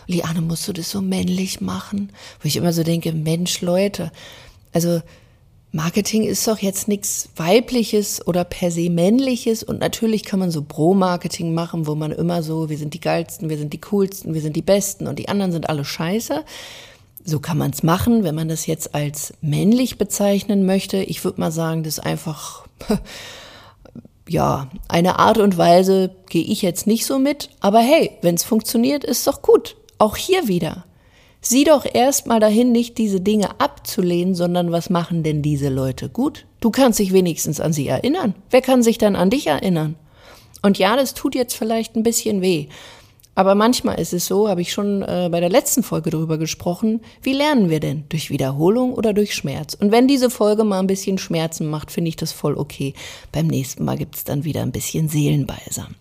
Liane, 0.08 0.42
musst 0.42 0.68
du 0.68 0.74
das 0.74 0.90
so 0.90 1.02
männlich 1.02 1.62
machen? 1.62 2.12
Wo 2.42 2.48
ich 2.48 2.56
immer 2.56 2.74
so 2.74 2.84
denke, 2.84 3.12
Mensch, 3.12 3.62
Leute, 3.62 4.12
also 4.74 5.02
Marketing 5.74 6.24
ist 6.24 6.48
doch 6.48 6.60
jetzt 6.60 6.88
nichts 6.88 7.30
weibliches 7.36 8.26
oder 8.26 8.46
per 8.46 8.72
se 8.72 8.90
männliches 8.90 9.64
und 9.64 9.80
natürlich 9.80 10.24
kann 10.24 10.40
man 10.40 10.50
so 10.50 10.64
Pro-Marketing 10.64 11.54
machen, 11.54 11.88
wo 11.88 11.94
man 11.94 12.12
immer 12.12 12.42
so, 12.42 12.70
wir 12.70 12.78
sind 12.78 12.94
die 12.94 13.02
geilsten, 13.02 13.50
wir 13.50 13.58
sind 13.58 13.74
die 13.74 13.82
coolsten, 13.82 14.34
wir 14.34 14.42
sind 14.42 14.56
die 14.56 14.62
besten 14.62 15.08
und 15.08 15.20
die 15.20 15.28
anderen 15.28 15.52
sind 15.52 15.70
alle 15.70 15.84
scheiße. 15.84 16.44
So 17.26 17.42
kann 17.42 17.58
man 17.58 17.72
es 17.72 17.84
machen, 17.84 18.24
wenn 18.24 18.36
man 18.36 18.48
das 18.48 18.66
jetzt 18.66 18.96
als 18.96 19.34
männlich 19.42 19.98
bezeichnen 19.98 20.66
möchte. 20.66 20.98
Ich 20.98 21.26
würde 21.26 21.42
mal 21.42 21.52
sagen, 21.52 21.84
das 21.84 21.98
ist 21.98 22.06
einfach 22.06 22.66
ja, 24.30 24.70
eine 24.88 25.20
Art 25.20 25.38
und 25.38 25.58
Weise 25.58 26.16
gehe 26.30 26.44
ich 26.44 26.62
jetzt 26.62 26.88
nicht 26.88 27.06
so 27.06 27.20
mit, 27.20 27.50
aber 27.60 27.80
hey, 27.80 28.12
wenn 28.22 28.36
es 28.36 28.46
funktioniert, 28.46 29.04
ist 29.04 29.28
doch 29.28 29.42
gut. 29.42 29.76
Auch 29.98 30.16
hier 30.16 30.48
wieder. 30.48 30.86
Sieh 31.42 31.64
doch 31.64 31.86
erstmal 31.86 32.40
dahin, 32.40 32.72
nicht 32.72 32.98
diese 32.98 33.22
Dinge 33.22 33.60
abzulehnen, 33.60 34.36
sondern 34.36 34.72
was 34.72 34.90
machen 34.90 35.24
denn 35.24 35.42
diese 35.42 35.70
Leute 35.70 36.10
gut? 36.10 36.46
Du 36.60 36.72
kannst 36.72 37.00
dich 37.00 37.14
wenigstens 37.14 37.60
an 37.60 37.74
sie 37.74 37.88
erinnern. 37.88 38.36
Wer 38.50 38.62
kann 38.62 38.84
sich 38.84 38.98
dann 38.98 39.16
an 39.16 39.30
dich 39.30 39.48
erinnern? 39.48 39.96
Und 40.62 40.78
ja, 40.78 40.96
das 40.96 41.14
tut 41.14 41.36
jetzt 41.36 41.56
vielleicht 41.56 41.96
ein 41.96 42.04
bisschen 42.04 42.42
weh. 42.42 42.68
Aber 43.38 43.54
manchmal 43.54 44.00
ist 44.00 44.14
es 44.14 44.26
so, 44.26 44.50
habe 44.50 44.62
ich 44.62 44.74
schon 44.74 45.04
äh, 45.04 45.30
bei 45.32 45.40
der 45.40 45.52
letzten 45.52 45.84
Folge 45.84 46.10
darüber 46.10 46.40
gesprochen, 46.40 47.02
wie 47.22 47.34
lernen 47.34 47.70
wir 47.70 47.80
denn? 47.80 48.06
Durch 48.10 48.32
Wiederholung 48.32 48.96
oder 48.96 49.14
durch 49.14 49.36
Schmerz? 49.36 49.76
Und 49.76 49.92
wenn 49.92 50.08
diese 50.08 50.32
Folge 50.32 50.64
mal 50.64 50.80
ein 50.80 50.88
bisschen 50.88 51.20
Schmerzen 51.20 51.70
macht, 51.70 51.92
finde 51.92 52.10
ich 52.10 52.16
das 52.16 52.32
voll 52.32 52.58
okay. 52.58 52.96
Beim 53.32 53.46
nächsten 53.46 53.86
Mal 53.86 53.96
gibt 53.96 54.16
es 54.16 54.24
dann 54.24 54.44
wieder 54.44 54.64
ein 54.64 54.72
bisschen 54.72 55.08
Seelenbalsam. 55.08 55.94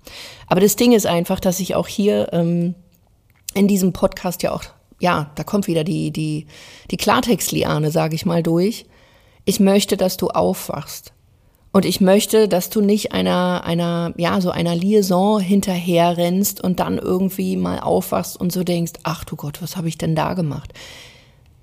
Aber 0.46 0.62
das 0.62 0.76
Ding 0.76 0.92
ist 0.92 1.04
einfach, 1.04 1.38
dass 1.38 1.60
ich 1.60 1.74
auch 1.74 1.88
hier 1.88 2.30
ähm, 2.32 2.74
in 3.56 3.68
diesem 3.68 3.92
Podcast 3.92 4.42
ja 4.42 4.52
auch, 4.52 4.64
ja, 5.00 5.30
da 5.34 5.44
kommt 5.44 5.66
wieder 5.66 5.84
die, 5.84 6.10
die, 6.10 6.46
die 6.90 6.96
Klartext-Liane, 6.96 7.90
sage 7.90 8.14
ich 8.14 8.26
mal, 8.26 8.42
durch. 8.42 8.86
Ich 9.44 9.60
möchte, 9.60 9.96
dass 9.96 10.16
du 10.16 10.28
aufwachst. 10.28 11.12
Und 11.72 11.84
ich 11.84 12.00
möchte, 12.00 12.48
dass 12.48 12.70
du 12.70 12.80
nicht 12.80 13.12
einer, 13.12 13.64
einer, 13.64 14.14
ja, 14.16 14.40
so 14.40 14.50
einer 14.50 14.74
Liaison 14.74 15.40
hinterher 15.40 16.16
rennst 16.16 16.62
und 16.62 16.80
dann 16.80 16.96
irgendwie 16.96 17.56
mal 17.56 17.80
aufwachst 17.80 18.40
und 18.40 18.50
so 18.50 18.64
denkst, 18.64 18.94
ach 19.02 19.24
du 19.24 19.36
Gott, 19.36 19.60
was 19.60 19.76
habe 19.76 19.88
ich 19.88 19.98
denn 19.98 20.14
da 20.14 20.34
gemacht? 20.34 20.72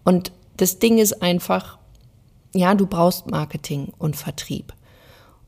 Und 0.03 0.31
das 0.57 0.77
Ding 0.77 0.99
ist 0.99 1.23
einfach, 1.23 1.79
ja, 2.53 2.75
du 2.75 2.85
brauchst 2.85 3.29
Marketing 3.29 3.91
und 3.97 4.15
Vertrieb. 4.15 4.73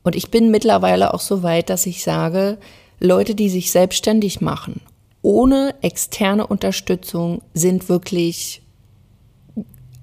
Und 0.02 0.16
ich 0.16 0.30
bin 0.30 0.50
mittlerweile 0.50 1.14
auch 1.14 1.20
so 1.20 1.42
weit, 1.42 1.70
dass 1.70 1.86
ich 1.86 2.02
sage, 2.02 2.58
Leute, 2.98 3.34
die 3.34 3.48
sich 3.48 3.70
selbstständig 3.70 4.40
machen, 4.40 4.80
ohne 5.26 5.74
externe 5.82 6.46
Unterstützung 6.46 7.42
sind 7.52 7.88
wirklich, 7.88 8.62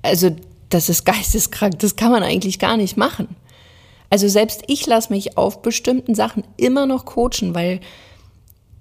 also 0.01 0.35
das 0.67 0.89
ist 0.89 1.05
geisteskrank, 1.05 1.79
das 1.79 1.95
kann 1.95 2.11
man 2.11 2.23
eigentlich 2.23 2.59
gar 2.59 2.75
nicht 2.75 2.97
machen. 2.97 3.37
Also 4.09 4.27
selbst 4.27 4.63
ich 4.67 4.85
lasse 4.85 5.13
mich 5.13 5.37
auf 5.37 5.61
bestimmten 5.61 6.13
Sachen 6.13 6.43
immer 6.57 6.87
noch 6.87 7.05
coachen, 7.05 7.55
weil 7.55 7.79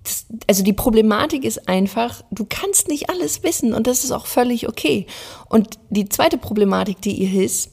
das, 0.02 0.26
also 0.49 0.64
die 0.64 0.72
Problematik 0.72 1.44
ist 1.44 1.68
einfach, 1.68 2.25
du 2.32 2.44
kannst 2.49 2.88
nicht 2.88 3.08
alles 3.08 3.44
wissen 3.44 3.72
und 3.72 3.87
das 3.87 4.02
ist 4.02 4.11
auch 4.11 4.26
völlig 4.26 4.68
okay. 4.68 5.06
Und 5.49 5.78
die 5.90 6.08
zweite 6.08 6.38
Problematik, 6.38 7.00
die 7.02 7.22
ihr 7.22 7.44
ist, 7.44 7.70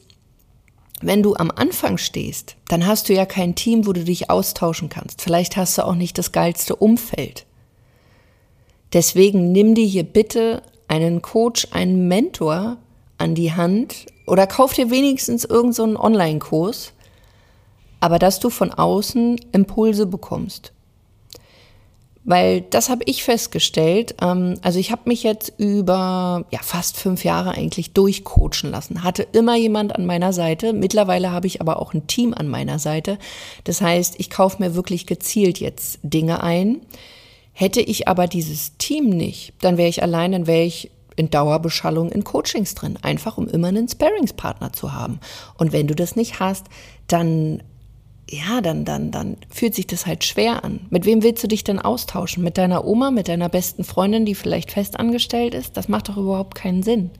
wenn 1.01 1.23
du 1.23 1.33
am 1.35 1.49
Anfang 1.49 1.97
stehst, 1.97 2.55
dann 2.67 2.85
hast 2.85 3.09
du 3.09 3.15
ja 3.15 3.25
kein 3.25 3.55
Team, 3.55 3.87
wo 3.87 3.93
du 3.93 4.03
dich 4.03 4.29
austauschen 4.29 4.89
kannst. 4.89 5.23
Vielleicht 5.23 5.57
hast 5.57 5.75
du 5.79 5.87
auch 5.87 5.95
nicht 5.95 6.19
das 6.19 6.31
geilste 6.31 6.75
Umfeld. 6.75 7.47
Deswegen 8.93 9.51
nimm 9.51 9.75
dir 9.75 9.85
hier 9.85 10.03
bitte 10.03 10.63
einen 10.87 11.21
Coach, 11.21 11.67
einen 11.71 12.07
Mentor 12.07 12.77
an 13.17 13.35
die 13.35 13.53
Hand 13.53 14.07
oder 14.25 14.47
kauf 14.47 14.73
dir 14.73 14.89
wenigstens 14.89 15.45
irgendeinen 15.45 15.95
so 15.95 16.01
Online-Kurs, 16.01 16.93
aber 17.99 18.19
dass 18.19 18.39
du 18.39 18.49
von 18.49 18.71
außen 18.71 19.39
Impulse 19.51 20.05
bekommst. 20.05 20.71
Weil 22.25 22.61
das 22.61 22.89
habe 22.89 23.03
ich 23.05 23.23
festgestellt. 23.23 24.15
Ähm, 24.21 24.55
also 24.61 24.77
ich 24.77 24.91
habe 24.91 25.03
mich 25.05 25.23
jetzt 25.23 25.53
über 25.57 26.45
ja, 26.51 26.59
fast 26.61 26.97
fünf 26.97 27.23
Jahre 27.23 27.51
eigentlich 27.51 27.93
durchcoachen 27.93 28.69
lassen. 28.69 29.03
Hatte 29.03 29.25
immer 29.31 29.55
jemand 29.55 29.95
an 29.95 30.05
meiner 30.05 30.33
Seite. 30.33 30.73
Mittlerweile 30.73 31.31
habe 31.31 31.47
ich 31.47 31.61
aber 31.61 31.81
auch 31.81 31.93
ein 31.93 32.07
Team 32.07 32.33
an 32.33 32.47
meiner 32.47 32.77
Seite. 32.77 33.17
Das 33.63 33.81
heißt, 33.81 34.15
ich 34.19 34.29
kaufe 34.29 34.61
mir 34.61 34.75
wirklich 34.75 35.07
gezielt 35.07 35.59
jetzt 35.59 35.99
Dinge 36.03 36.43
ein. 36.43 36.81
Hätte 37.59 37.81
ich 37.81 38.07
aber 38.07 38.27
dieses 38.27 38.77
Team 38.77 39.09
nicht, 39.09 39.51
dann 39.59 39.75
wäre 39.75 39.89
ich 39.89 40.01
allein, 40.01 40.31
dann 40.31 40.47
wäre 40.47 40.63
ich 40.63 40.91
in 41.17 41.29
Dauerbeschallung 41.29 42.09
in 42.09 42.23
Coachings 42.23 42.73
drin, 42.73 42.97
einfach 43.01 43.37
um 43.37 43.49
immer 43.49 43.67
einen 43.67 43.89
Sparingspartner 43.89 44.71
zu 44.71 44.93
haben. 44.93 45.19
Und 45.57 45.73
wenn 45.73 45.85
du 45.85 45.93
das 45.93 46.15
nicht 46.15 46.39
hast, 46.39 46.67
dann 47.07 47.61
ja, 48.29 48.61
dann, 48.61 48.85
dann, 48.85 49.11
dann 49.11 49.35
fühlt 49.49 49.75
sich 49.75 49.87
das 49.87 50.05
halt 50.05 50.23
schwer 50.23 50.63
an. 50.63 50.87
Mit 50.89 51.05
wem 51.05 51.21
willst 51.21 51.43
du 51.43 51.49
dich 51.49 51.65
denn 51.65 51.79
austauschen? 51.79 52.45
Mit 52.45 52.57
deiner 52.57 52.85
Oma, 52.85 53.11
mit 53.11 53.27
deiner 53.27 53.49
besten 53.49 53.83
Freundin, 53.83 54.23
die 54.23 54.35
vielleicht 54.35 54.71
festangestellt 54.71 55.53
ist? 55.53 55.75
Das 55.75 55.89
macht 55.89 56.07
doch 56.07 56.15
überhaupt 56.15 56.55
keinen 56.55 56.81
Sinn. 56.81 57.11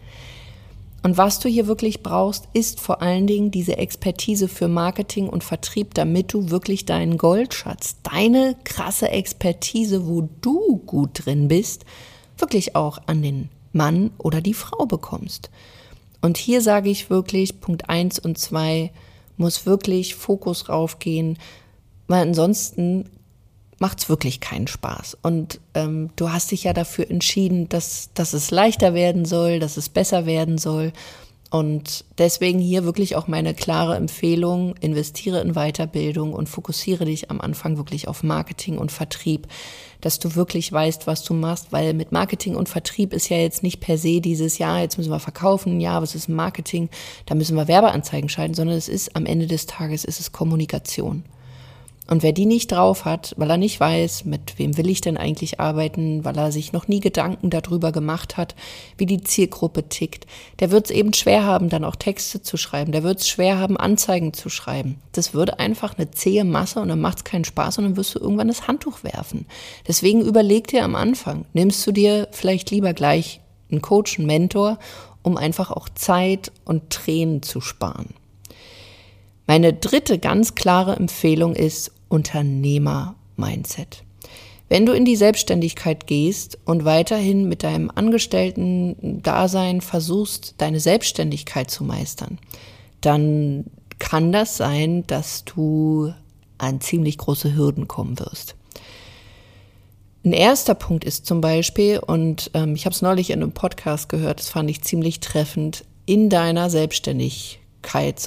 Und 1.01 1.17
was 1.17 1.39
du 1.39 1.47
hier 1.47 1.67
wirklich 1.67 2.03
brauchst, 2.03 2.49
ist 2.53 2.79
vor 2.79 3.01
allen 3.01 3.25
Dingen 3.25 3.51
diese 3.51 3.77
Expertise 3.77 4.47
für 4.47 4.67
Marketing 4.67 5.29
und 5.29 5.43
Vertrieb, 5.43 5.93
damit 5.93 6.33
du 6.33 6.49
wirklich 6.49 6.85
deinen 6.85 7.17
Goldschatz, 7.17 7.95
deine 8.03 8.55
krasse 8.65 9.09
Expertise, 9.09 10.07
wo 10.07 10.27
du 10.41 10.77
gut 10.85 11.25
drin 11.25 11.47
bist, 11.47 11.85
wirklich 12.37 12.75
auch 12.75 12.99
an 13.05 13.21
den 13.21 13.49
Mann 13.71 14.11
oder 14.17 14.41
die 14.41 14.53
Frau 14.53 14.85
bekommst. 14.85 15.49
Und 16.21 16.37
hier 16.37 16.61
sage 16.61 16.89
ich 16.89 17.09
wirklich 17.09 17.61
Punkt 17.61 17.89
eins 17.89 18.19
und 18.19 18.37
zwei 18.37 18.91
muss 19.37 19.65
wirklich 19.65 20.15
Fokus 20.15 20.67
raufgehen, 20.67 21.37
weil 22.07 22.23
ansonsten 22.23 23.09
macht 23.79 23.99
es 23.99 24.09
wirklich 24.09 24.39
keinen 24.39 24.67
Spaß. 24.67 25.17
Und 25.21 25.59
ähm, 25.73 26.09
du 26.15 26.31
hast 26.31 26.51
dich 26.51 26.65
ja 26.65 26.73
dafür 26.73 27.09
entschieden, 27.09 27.69
dass, 27.69 28.09
dass 28.13 28.33
es 28.33 28.51
leichter 28.51 28.93
werden 28.93 29.25
soll, 29.25 29.59
dass 29.59 29.77
es 29.77 29.89
besser 29.89 30.25
werden 30.25 30.57
soll. 30.57 30.93
Und 31.51 32.05
deswegen 32.19 32.59
hier 32.59 32.83
wirklich 32.83 33.15
auch 33.15 33.27
meine 33.27 33.55
klare 33.55 33.95
Empfehlung, 33.95 34.75
investiere 34.81 35.41
in 35.41 35.53
Weiterbildung 35.53 36.33
und 36.33 36.47
fokussiere 36.47 37.05
dich 37.05 37.31
am 37.31 37.41
Anfang 37.41 37.77
wirklich 37.77 38.07
auf 38.07 38.21
Marketing 38.21 38.77
und 38.77 38.91
Vertrieb, 38.91 39.47
dass 39.99 40.19
du 40.19 40.35
wirklich 40.35 40.71
weißt, 40.71 41.07
was 41.07 41.23
du 41.23 41.33
machst, 41.33 41.71
weil 41.71 41.95
mit 41.95 42.11
Marketing 42.11 42.55
und 42.55 42.69
Vertrieb 42.69 43.13
ist 43.13 43.29
ja 43.29 43.37
jetzt 43.37 43.63
nicht 43.63 43.79
per 43.79 43.97
se 43.97 44.21
dieses 44.21 44.59
Jahr, 44.59 44.81
jetzt 44.81 44.99
müssen 44.99 45.11
wir 45.11 45.19
verkaufen, 45.19 45.81
ja, 45.81 45.99
was 45.99 46.13
ist 46.13 46.29
Marketing, 46.29 46.87
da 47.25 47.33
müssen 47.33 47.55
wir 47.55 47.67
Werbeanzeigen 47.67 48.29
schalten, 48.29 48.53
sondern 48.53 48.77
es 48.77 48.87
ist 48.87 49.15
am 49.15 49.25
Ende 49.25 49.47
des 49.47 49.65
Tages 49.65 50.05
ist 50.05 50.19
es 50.19 50.31
Kommunikation. 50.31 51.23
Und 52.09 52.23
wer 52.23 52.31
die 52.31 52.47
nicht 52.47 52.71
drauf 52.71 53.05
hat, 53.05 53.35
weil 53.37 53.51
er 53.51 53.57
nicht 53.57 53.79
weiß, 53.79 54.25
mit 54.25 54.57
wem 54.57 54.77
will 54.77 54.89
ich 54.89 54.99
denn 54.99 55.15
eigentlich 55.15 55.59
arbeiten, 55.59 56.25
weil 56.25 56.35
er 56.39 56.51
sich 56.51 56.73
noch 56.73 56.87
nie 56.87 57.01
Gedanken 57.01 57.51
darüber 57.51 57.91
gemacht 57.91 58.35
hat, 58.35 58.55
wie 58.97 59.05
die 59.05 59.21
Zielgruppe 59.21 59.87
tickt, 59.89 60.25
der 60.59 60.71
wird 60.71 60.85
es 60.85 60.91
eben 60.91 61.13
schwer 61.13 61.43
haben, 61.43 61.69
dann 61.69 61.83
auch 61.83 61.95
Texte 61.95 62.41
zu 62.41 62.57
schreiben. 62.57 62.91
Der 62.91 63.03
wird 63.03 63.19
es 63.19 63.29
schwer 63.29 63.59
haben, 63.59 63.77
Anzeigen 63.77 64.33
zu 64.33 64.49
schreiben. 64.49 64.99
Das 65.11 65.35
wird 65.35 65.59
einfach 65.59 65.99
eine 65.99 66.09
zähe 66.09 66.45
Masse 66.45 66.81
und 66.81 66.87
dann 66.87 66.99
macht 66.99 67.19
es 67.19 67.23
keinen 67.25 67.45
Spaß 67.45 67.77
und 67.77 67.83
dann 67.83 67.95
wirst 67.95 68.15
du 68.15 68.19
irgendwann 68.19 68.47
das 68.47 68.67
Handtuch 68.67 69.03
werfen. 69.03 69.45
Deswegen 69.87 70.21
überleg 70.21 70.65
dir 70.65 70.85
am 70.85 70.95
Anfang, 70.95 71.45
nimmst 71.53 71.85
du 71.85 71.91
dir 71.91 72.27
vielleicht 72.31 72.71
lieber 72.71 72.93
gleich 72.93 73.39
einen 73.69 73.83
Coach, 73.83 74.17
einen 74.17 74.25
Mentor, 74.25 74.79
um 75.21 75.37
einfach 75.37 75.69
auch 75.69 75.87
Zeit 75.89 76.51
und 76.65 76.89
Tränen 76.89 77.43
zu 77.43 77.61
sparen. 77.61 78.15
Meine 79.45 79.73
dritte 79.73 80.17
ganz 80.17 80.55
klare 80.55 80.95
Empfehlung 80.95 81.55
ist, 81.55 81.91
Unternehmer-Mindset. 82.09 84.03
Wenn 84.67 84.85
du 84.85 84.93
in 84.93 85.03
die 85.03 85.15
Selbstständigkeit 85.15 86.05
gehst 86.05 86.59
und 86.65 86.85
weiterhin 86.85 87.49
mit 87.49 87.63
deinem 87.63 87.89
Angestellten-Dasein 87.93 89.81
versuchst, 89.81 90.53
deine 90.59 90.79
Selbstständigkeit 90.79 91.71
zu 91.71 91.83
meistern, 91.83 92.37
dann 93.01 93.65
kann 93.97 94.31
das 94.31 94.57
sein, 94.57 95.05
dass 95.07 95.43
du 95.45 96.13
an 96.59 96.81
ziemlich 96.81 97.17
große 97.17 97.55
Hürden 97.55 97.87
kommen 97.87 98.19
wirst. 98.19 98.55
Ein 100.23 100.33
erster 100.33 100.75
Punkt 100.75 101.03
ist 101.03 101.25
zum 101.25 101.41
Beispiel, 101.41 101.99
und 101.99 102.51
ähm, 102.53 102.75
ich 102.75 102.85
habe 102.85 102.93
es 102.93 103.01
neulich 103.01 103.31
in 103.31 103.41
einem 103.41 103.53
Podcast 103.53 104.09
gehört, 104.09 104.39
das 104.39 104.49
fand 104.49 104.69
ich 104.69 104.81
ziemlich 104.81 105.19
treffend, 105.19 105.85
in 106.05 106.29
deiner 106.29 106.69
Selbstständigkeit 106.69 107.59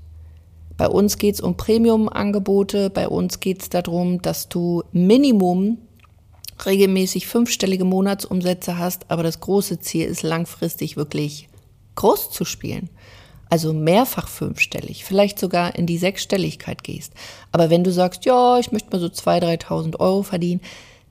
Bei 0.76 0.88
uns 0.88 1.18
geht 1.18 1.36
es 1.36 1.40
um 1.40 1.56
Premium-Angebote, 1.56 2.90
bei 2.90 3.08
uns 3.08 3.40
geht 3.40 3.62
es 3.62 3.68
darum, 3.68 4.20
dass 4.22 4.48
du 4.48 4.82
Minimum 4.92 5.78
regelmäßig 6.64 7.26
fünfstellige 7.26 7.84
Monatsumsätze 7.84 8.78
hast, 8.78 9.10
aber 9.10 9.22
das 9.22 9.40
große 9.40 9.80
Ziel 9.80 10.06
ist 10.06 10.22
langfristig 10.22 10.96
wirklich 10.96 11.48
groß 11.94 12.30
zu 12.30 12.44
spielen. 12.44 12.90
Also 13.50 13.72
mehrfach 13.72 14.26
fünfstellig, 14.26 15.04
vielleicht 15.04 15.38
sogar 15.38 15.76
in 15.76 15.86
die 15.86 15.98
Sechsstelligkeit 15.98 16.82
gehst. 16.82 17.12
Aber 17.52 17.70
wenn 17.70 17.84
du 17.84 17.92
sagst, 17.92 18.24
ja, 18.24 18.58
ich 18.58 18.72
möchte 18.72 18.90
mal 18.90 19.00
so 19.00 19.06
2.000, 19.06 19.66
3.000 19.66 20.00
Euro 20.00 20.22
verdienen, 20.22 20.60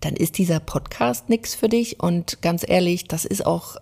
dann 0.01 0.15
ist 0.15 0.37
dieser 0.37 0.59
Podcast 0.59 1.29
nichts 1.29 1.55
für 1.55 1.69
dich. 1.69 2.01
Und 2.01 2.41
ganz 2.41 2.65
ehrlich, 2.67 3.07
das 3.07 3.23
ist 3.23 3.45
auch 3.45 3.77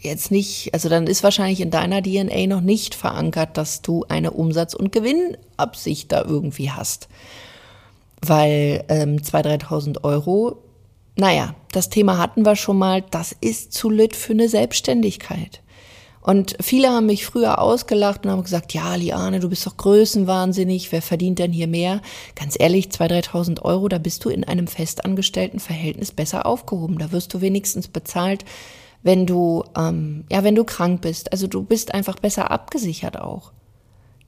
jetzt 0.00 0.30
nicht, 0.30 0.72
also 0.72 0.88
dann 0.88 1.06
ist 1.06 1.22
wahrscheinlich 1.22 1.60
in 1.60 1.70
deiner 1.70 2.02
DNA 2.02 2.46
noch 2.46 2.60
nicht 2.60 2.94
verankert, 2.94 3.56
dass 3.56 3.82
du 3.82 4.04
eine 4.08 4.32
Umsatz- 4.32 4.74
und 4.74 4.92
Gewinnabsicht 4.92 6.10
da 6.10 6.24
irgendwie 6.24 6.70
hast. 6.70 7.08
Weil 8.22 8.84
ähm, 8.88 9.18
2.000, 9.18 9.64
3.000 9.64 10.04
Euro, 10.04 10.58
naja, 11.16 11.54
das 11.72 11.90
Thema 11.90 12.18
hatten 12.18 12.44
wir 12.44 12.56
schon 12.56 12.78
mal, 12.78 13.02
das 13.10 13.34
ist 13.40 13.72
zu 13.72 13.90
lit 13.90 14.16
für 14.16 14.32
eine 14.32 14.48
Selbstständigkeit. 14.48 15.62
Und 16.22 16.54
viele 16.60 16.90
haben 16.90 17.06
mich 17.06 17.24
früher 17.24 17.60
ausgelacht 17.60 18.24
und 18.24 18.30
haben 18.30 18.42
gesagt, 18.42 18.74
ja, 18.74 18.94
Liane, 18.94 19.40
du 19.40 19.48
bist 19.48 19.66
doch 19.66 19.78
größenwahnsinnig, 19.78 20.92
wer 20.92 21.00
verdient 21.00 21.38
denn 21.38 21.52
hier 21.52 21.66
mehr? 21.66 22.02
Ganz 22.34 22.56
ehrlich, 22.58 22.88
2.000, 22.88 23.30
3.000 23.30 23.62
Euro, 23.62 23.88
da 23.88 23.96
bist 23.96 24.24
du 24.24 24.28
in 24.28 24.44
einem 24.44 24.66
festangestellten 24.66 25.60
Verhältnis 25.60 26.12
besser 26.12 26.44
aufgehoben. 26.44 26.98
Da 26.98 27.10
wirst 27.10 27.32
du 27.32 27.40
wenigstens 27.40 27.88
bezahlt, 27.88 28.44
wenn 29.02 29.26
du, 29.26 29.64
ähm, 29.76 30.24
ja, 30.30 30.44
wenn 30.44 30.54
du 30.54 30.64
krank 30.64 31.00
bist. 31.00 31.32
Also 31.32 31.46
du 31.46 31.62
bist 31.62 31.94
einfach 31.94 32.16
besser 32.16 32.50
abgesichert 32.50 33.18
auch. 33.18 33.52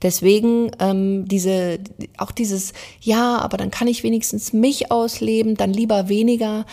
Deswegen 0.01 0.71
ähm, 0.79 1.25
diese, 1.27 1.79
auch 2.17 2.31
dieses, 2.31 2.73
ja, 2.99 3.37
aber 3.37 3.57
dann 3.57 3.71
kann 3.71 3.87
ich 3.87 4.03
wenigstens 4.03 4.51
mich 4.51 4.91
ausleben, 4.91 5.55
dann 5.55 5.71
lieber 5.71 6.09
weniger. 6.09 6.65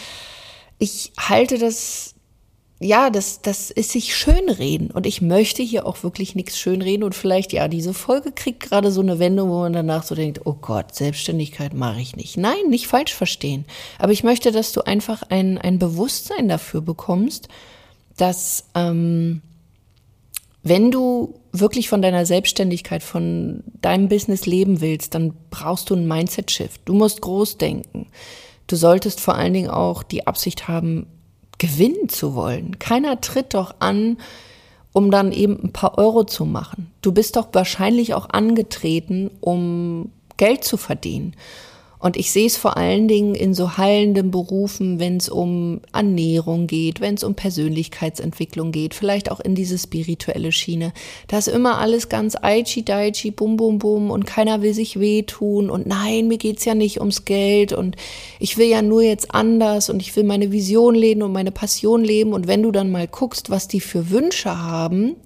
Ich 0.79 1.13
halte 1.17 1.59
das 1.59 2.15
ja, 2.83 3.11
das, 3.11 3.43
das 3.43 3.71
ist 3.71 3.91
sich 3.91 4.17
schönreden. 4.17 4.91
Und 4.91 5.05
ich 5.05 5.21
möchte 5.21 5.63
hier 5.63 5.85
auch 5.85 6.03
wirklich 6.03 6.35
nichts 6.35 6.59
schönreden. 6.59 7.05
Und 7.05 7.15
vielleicht, 7.15 7.53
ja, 7.53 7.69
diese 7.69 7.93
Folge 7.93 8.33
kriegt 8.33 8.61
gerade 8.61 8.91
so 8.91 9.03
eine 9.03 9.19
Wendung, 9.19 9.51
wo 9.51 9.61
man 9.61 9.75
danach 9.75 10.03
so 10.03 10.15
denkt, 10.15 10.41
oh 10.47 10.55
Gott, 10.55 10.95
Selbstständigkeit 10.95 11.75
mache 11.75 12.01
ich 12.01 12.17
nicht. 12.17 12.39
Nein, 12.39 12.71
nicht 12.71 12.87
falsch 12.87 13.13
verstehen. 13.13 13.67
Aber 13.99 14.13
ich 14.13 14.25
möchte, 14.25 14.51
dass 14.51 14.73
du 14.73 14.81
einfach 14.81 15.23
ein, 15.29 15.59
ein 15.59 15.79
Bewusstsein 15.79 16.49
dafür 16.49 16.81
bekommst, 16.81 17.49
dass 18.21 18.65
ähm, 18.75 19.43
wenn 20.63 20.91
du 20.91 21.41
wirklich 21.53 21.89
von 21.89 22.03
deiner 22.03 22.27
Selbstständigkeit, 22.27 23.03
von 23.03 23.65
deinem 23.81 24.09
Business 24.09 24.47
leben 24.47 24.81
willst, 24.81 25.15
dann 25.15 25.35
brauchst 25.51 25.91
du 25.91 25.95
einen 25.95 26.07
Mindset-Shift. 26.07 26.83
Du 26.85 26.93
musst 26.93 27.23
groß 27.23 27.57
denken. 27.57 28.07
Du 28.67 28.77
solltest 28.77 29.21
vor 29.21 29.35
allen 29.35 29.55
Dingen 29.55 29.71
auch 29.71 30.03
die 30.03 30.27
Absicht 30.27 30.69
haben, 30.69 31.07
gewinnen 31.59 32.09
zu 32.09 32.35
wollen. 32.35 32.79
Keiner 32.79 33.21
tritt 33.21 33.55
doch 33.55 33.77
an, 33.81 34.19
um 34.93 35.11
dann 35.11 35.33
eben 35.33 35.59
ein 35.63 35.73
paar 35.73 35.99
Euro 35.99 36.25
zu 36.25 36.45
machen. 36.45 36.91
Du 37.01 37.13
bist 37.13 37.37
doch 37.37 37.49
wahrscheinlich 37.53 38.15
auch 38.15 38.29
angetreten, 38.29 39.31
um 39.41 40.13
Geld 40.37 40.65
zu 40.65 40.77
verdienen. 40.77 41.35
Und 42.01 42.17
ich 42.17 42.33
sehe 42.33 42.47
es 42.47 42.57
vor 42.57 42.79
allen 42.79 43.09
Dingen 43.09 43.35
in 43.35 43.53
so 43.53 43.77
heilenden 43.77 44.31
Berufen, 44.31 44.99
wenn 44.99 45.19
es 45.19 45.29
um 45.29 45.83
Ernährung 45.93 46.67
geht, 46.67 47.01
wenn 47.03 47.15
es 47.15 47.23
um 47.23 47.35
Persönlichkeitsentwicklung 47.35 48.73
geht, 48.73 48.95
vielleicht 48.95 49.31
auch 49.31 49.39
in 49.39 49.55
diese 49.55 49.79
spirituelle 49.79 50.51
Schiene. 50.51 50.95
Da 51.29 51.39
ist 51.39 51.49
immer 51.49 51.79
alles 51.79 52.09
ganz 52.09 52.37
aichi 52.41 52.83
daichi, 52.83 53.31
bum 53.31 53.59
bum 53.59 53.79
bum 53.79 54.11
und 54.11 54.27
keiner 54.27 54.63
will 54.63 54.73
sich 54.73 54.99
wehtun 54.99 55.69
und 55.69 55.87
nein, 55.87 56.27
mir 56.27 56.39
geht's 56.39 56.65
ja 56.65 56.75
nicht 56.75 57.01
ums 57.01 57.27
Geld 57.27 57.75
und 57.75 57.97
ich 58.39 58.57
will 58.57 58.69
ja 58.69 58.81
nur 58.81 59.03
jetzt 59.03 59.35
anders 59.35 59.91
und 59.91 60.01
ich 60.01 60.17
will 60.17 60.25
meine 60.25 60.53
Vision 60.53 60.95
leben 60.95 61.21
und 61.23 61.33
meine 61.33 61.53
Passion 61.53 62.03
leben 62.03 62.33
und 62.33 62.47
wenn 62.47 62.63
du 62.63 62.73
dann 62.73 62.91
mal 62.91 63.09
guckst, 63.09 63.51
was 63.51 63.69
die 63.69 63.81
für 63.81 64.09
Wünsche 64.09 64.57
haben, 64.57 65.17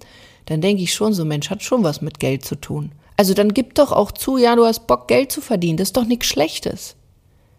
dann 0.45 0.59
denke 0.59 0.83
ich 0.83 0.93
schon, 0.93 1.13
so 1.13 1.23
Mensch 1.23 1.49
hat 1.49 1.63
schon 1.63 1.83
was 1.83 2.01
mit 2.01 2.19
Geld 2.19 2.43
zu 2.43 2.55
tun. 2.55 2.91
Also 3.17 3.33
dann 3.33 3.53
gib 3.53 3.75
doch 3.75 3.91
auch 3.91 4.11
zu, 4.11 4.37
ja, 4.37 4.55
du 4.55 4.65
hast 4.65 4.87
Bock, 4.87 5.07
Geld 5.07 5.31
zu 5.31 5.41
verdienen. 5.41 5.77
Das 5.77 5.89
ist 5.89 5.97
doch 5.97 6.05
nichts 6.05 6.27
Schlechtes. 6.27 6.95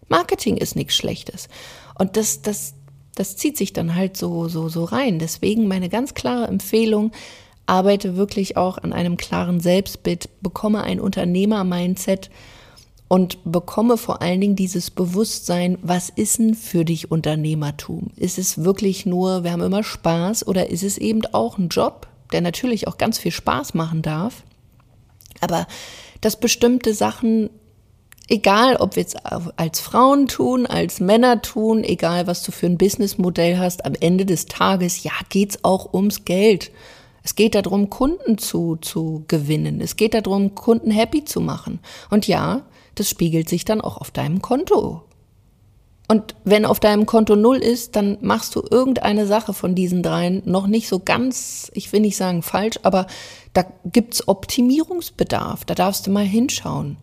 Marketing 0.09 0.57
ist 0.57 0.75
nichts 0.75 0.95
Schlechtes. 0.95 1.49
Und 1.97 2.15
das, 2.15 2.41
das, 2.41 2.73
das 3.15 3.35
zieht 3.35 3.57
sich 3.57 3.73
dann 3.73 3.95
halt 3.95 4.17
so, 4.17 4.47
so, 4.47 4.69
so 4.69 4.83
rein. 4.83 5.19
Deswegen 5.19 5.67
meine 5.67 5.89
ganz 5.89 6.13
klare 6.13 6.47
Empfehlung, 6.47 7.11
arbeite 7.65 8.15
wirklich 8.15 8.57
auch 8.57 8.77
an 8.77 8.93
einem 8.93 9.17
klaren 9.17 9.59
Selbstbild, 9.59 10.29
bekomme 10.41 10.83
ein 10.83 10.99
Unternehmer-Mindset 10.99 12.29
und 13.07 13.37
bekomme 13.43 13.97
vor 13.97 14.21
allen 14.21 14.41
Dingen 14.41 14.55
dieses 14.55 14.89
Bewusstsein, 14.89 15.77
was 15.81 16.09
ist 16.09 16.39
denn 16.39 16.55
für 16.55 16.85
dich 16.85 17.11
Unternehmertum? 17.11 18.07
Ist 18.15 18.37
es 18.37 18.63
wirklich 18.63 19.05
nur, 19.05 19.43
wir 19.43 19.51
haben 19.51 19.61
immer 19.61 19.83
Spaß 19.83 20.47
oder 20.47 20.69
ist 20.69 20.83
es 20.83 20.97
eben 20.97 21.21
auch 21.31 21.57
ein 21.57 21.69
Job, 21.69 22.07
der 22.31 22.41
natürlich 22.41 22.87
auch 22.87 22.97
ganz 22.97 23.17
viel 23.17 23.31
Spaß 23.31 23.73
machen 23.73 24.01
darf? 24.01 24.43
Aber 25.41 25.67
dass 26.21 26.39
bestimmte 26.39 26.93
Sachen, 26.93 27.49
egal 28.27 28.77
ob 28.77 28.95
wir 28.95 29.05
es 29.05 29.15
als 29.55 29.79
Frauen 29.79 30.27
tun, 30.27 30.65
als 30.65 30.99
Männer 30.99 31.41
tun, 31.41 31.83
egal 31.83 32.27
was 32.27 32.43
du 32.43 32.51
für 32.51 32.65
ein 32.65 32.77
Businessmodell 32.77 33.57
hast, 33.57 33.85
am 33.85 33.93
Ende 33.99 34.25
des 34.25 34.45
Tages, 34.45 35.03
ja, 35.03 35.13
geht's 35.29 35.63
auch 35.63 35.93
ums 35.93 36.25
Geld. 36.25 36.71
Es 37.23 37.35
geht 37.35 37.55
darum, 37.55 37.89
Kunden 37.89 38.37
zu, 38.37 38.77
zu 38.77 39.25
gewinnen. 39.27 39.81
Es 39.81 39.97
geht 39.97 40.13
darum, 40.13 40.55
Kunden 40.55 40.91
happy 40.91 41.25
zu 41.25 41.41
machen. 41.41 41.79
Und 42.09 42.27
ja, 42.27 42.63
das 42.95 43.09
spiegelt 43.09 43.49
sich 43.49 43.65
dann 43.65 43.81
auch 43.81 43.97
auf 43.97 44.11
deinem 44.11 44.41
Konto 44.41 45.06
und 46.07 46.35
wenn 46.45 46.65
auf 46.65 46.79
deinem 46.79 47.05
Konto 47.05 47.35
null 47.35 47.57
ist, 47.57 47.97
dann 47.97 48.17
machst 48.21 48.55
du 48.55 48.63
irgendeine 48.69 49.27
Sache 49.27 49.53
von 49.53 49.75
diesen 49.75 50.03
dreien 50.03 50.41
noch 50.45 50.67
nicht 50.67 50.87
so 50.87 50.99
ganz, 50.99 51.69
ich 51.73 51.91
will 51.91 51.99
nicht 51.99 52.15
sagen 52.15 52.43
falsch, 52.43 52.79
aber 52.83 53.07
da 53.53 53.65
gibt's 53.85 54.27
Optimierungsbedarf. 54.27 55.65
Da 55.65 55.75
darfst 55.75 56.07
du 56.07 56.11
mal 56.11 56.25
hinschauen. 56.25 56.97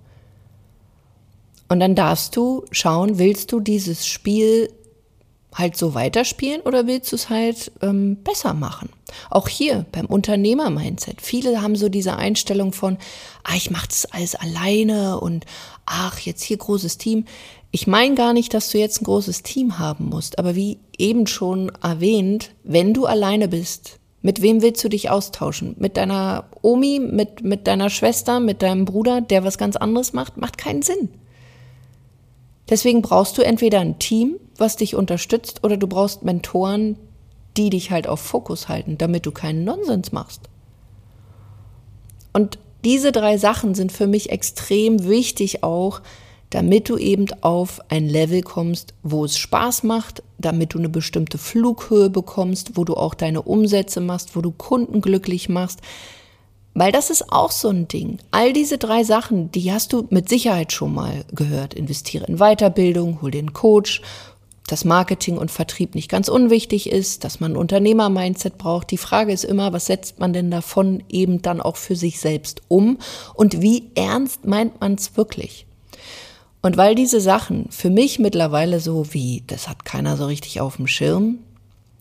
Und 1.69 1.81
dann 1.81 1.95
darfst 1.95 2.37
du 2.37 2.65
schauen, 2.71 3.19
willst 3.19 3.53
du 3.53 3.61
dieses 3.61 4.07
Spiel 4.07 4.71
halt 5.53 5.77
so 5.77 5.95
weiterspielen 5.95 6.63
oder 6.63 6.87
willst 6.87 7.13
du 7.13 7.17
es 7.17 7.29
halt 7.29 7.73
ähm, 7.83 8.17
besser 8.23 8.55
machen? 8.55 8.89
Auch 9.31 9.49
hier 9.49 9.85
beim 9.93 10.07
Unternehmer-Mindset. 10.07 11.21
Viele 11.21 11.63
haben 11.63 11.77
so 11.77 11.89
diese 11.89 12.17
Einstellung 12.17 12.73
von, 12.73 12.99
ah, 13.45 13.55
ich 13.55 13.71
mache 13.71 13.89
das 13.89 14.07
alles 14.07 14.35
alleine 14.35 15.21
und 15.21 15.45
ach, 15.87 16.19
jetzt 16.21 16.43
hier 16.43 16.57
großes 16.57 16.99
Team. 16.99 17.25
Ich 17.75 17.89
meine 17.89 18.15
gar 18.15 18.35
nicht, 18.35 18.55
dass 18.55 18.71
du 18.71 18.79
jetzt 18.79 19.01
ein 19.01 19.05
großes 19.05 19.43
Team 19.43 19.81
haben 19.81 20.09
musst, 20.09 20.39
aber 20.39 20.55
wie 20.55 20.79
eben 20.97 21.27
schon 21.27 21.73
erwähnt, 21.83 22.53
wenn 22.63 22.95
du 22.95 23.05
alleine 23.05 23.49
bist, 23.49 23.99
mit 24.23 24.41
wem 24.43 24.63
willst 24.63 24.85
du 24.85 24.89
dich 24.89 25.11
austauschen? 25.11 25.75
Mit 25.81 25.97
deiner 25.97 26.45
Omi, 26.63 27.01
mit, 27.01 27.43
mit 27.43 27.67
deiner 27.67 27.91
Schwester, 27.91 28.39
mit 28.39 28.63
deinem 28.63 28.85
Bruder, 28.85 29.21
der 29.23 29.43
was 29.43 29.59
ganz 29.59 29.75
anderes 29.75 30.13
macht? 30.13 30.37
Macht 30.37 30.57
keinen 30.57 30.83
Sinn. 30.83 31.09
Deswegen 32.71 33.03
brauchst 33.03 33.37
du 33.39 33.43
entweder 33.43 33.81
ein 33.81 33.99
Team, 33.99 34.37
was 34.57 34.77
dich 34.77 34.95
unterstützt, 34.95 35.65
oder 35.65 35.77
du 35.77 35.89
brauchst 35.89 36.23
Mentoren, 36.23 36.97
die 37.57 37.71
dich 37.71 37.91
halt 37.91 38.07
auf 38.07 38.21
Fokus 38.21 38.69
halten, 38.69 38.99
damit 38.99 39.27
du 39.27 39.33
keinen 39.33 39.65
Nonsens 39.65 40.13
machst. 40.13 40.43
Und 42.33 42.57
diese 42.85 43.11
drei 43.11 43.37
Sachen 43.37 43.75
sind 43.75 43.91
für 43.91 44.07
mich 44.07 44.31
extrem 44.31 45.09
wichtig 45.09 45.65
auch, 45.65 46.03
damit 46.55 46.89
du 46.89 46.97
eben 46.97 47.27
auf 47.41 47.81
ein 47.89 48.09
Level 48.09 48.41
kommst, 48.43 48.95
wo 49.03 49.25
es 49.25 49.37
Spaß 49.37 49.83
macht, 49.83 50.23
damit 50.39 50.73
du 50.73 50.79
eine 50.79 50.89
bestimmte 50.89 51.37
Flughöhe 51.37 52.11
bekommst, 52.11 52.77
wo 52.77 52.85
du 52.85 52.95
auch 52.95 53.15
deine 53.15 53.43
Umsätze 53.43 54.01
machst, 54.01 54.37
wo 54.37 54.41
du 54.41 54.53
Kunden 54.53 55.01
glücklich 55.01 55.49
machst. 55.49 55.81
Weil 56.73 56.93
das 56.93 57.11
ist 57.11 57.33
auch 57.33 57.51
so 57.51 57.71
ein 57.71 57.89
Ding. 57.89 58.19
All 58.31 58.53
diese 58.53 58.79
drei 58.79 59.03
Sachen, 59.03 59.51
die 59.51 59.73
hast 59.73 59.93
du 59.93 60.07
mit 60.11 60.29
Sicherheit 60.29 60.73
schon 60.73 60.95
mal 60.95 61.25
gehört. 61.33 61.75
Investiere 61.75 62.27
in 62.27 62.37
Weiterbildung, 62.37 63.21
hol 63.21 63.33
den 63.33 63.53
Coach, 63.53 64.01
dass 64.69 64.85
Marketing 64.85 65.39
und 65.39 65.51
Vertrieb 65.51 65.97
nicht 65.97 66.09
ganz 66.09 66.29
unwichtig 66.29 66.89
ist, 66.89 67.25
dass 67.25 67.41
man 67.41 67.57
Unternehmer-Mindset 67.57 68.59
braucht. 68.59 68.93
Die 68.93 68.97
Frage 68.97 69.33
ist 69.33 69.43
immer, 69.43 69.73
was 69.73 69.87
setzt 69.87 70.21
man 70.21 70.33
denn 70.33 70.53
davon 70.53 71.03
eben 71.09 71.43
dann 71.43 71.61
auch 71.61 71.77
für 71.77 71.97
sich 71.97 72.21
selbst 72.21 72.63
um 72.69 72.99
und 73.35 73.61
wie 73.61 73.91
ernst 73.97 74.45
meint 74.45 74.81
man 74.81 74.95
es 74.95 75.17
wirklich? 75.17 75.67
Und 76.65 76.79
weil 76.79 76.95
diese 76.95 77.21
Sachen 77.21 77.67
für 77.69 77.91
mich 77.91 78.19
mittlerweile 78.19 78.81
so 78.81 79.13
wie, 79.13 79.43
das 79.49 79.69
hat 79.69 79.85
keiner 79.85 80.17
so 80.17 80.25
richtig 80.25 80.63
auf 80.63 80.77
dem 80.77 80.87
Schirm, 80.87 81.41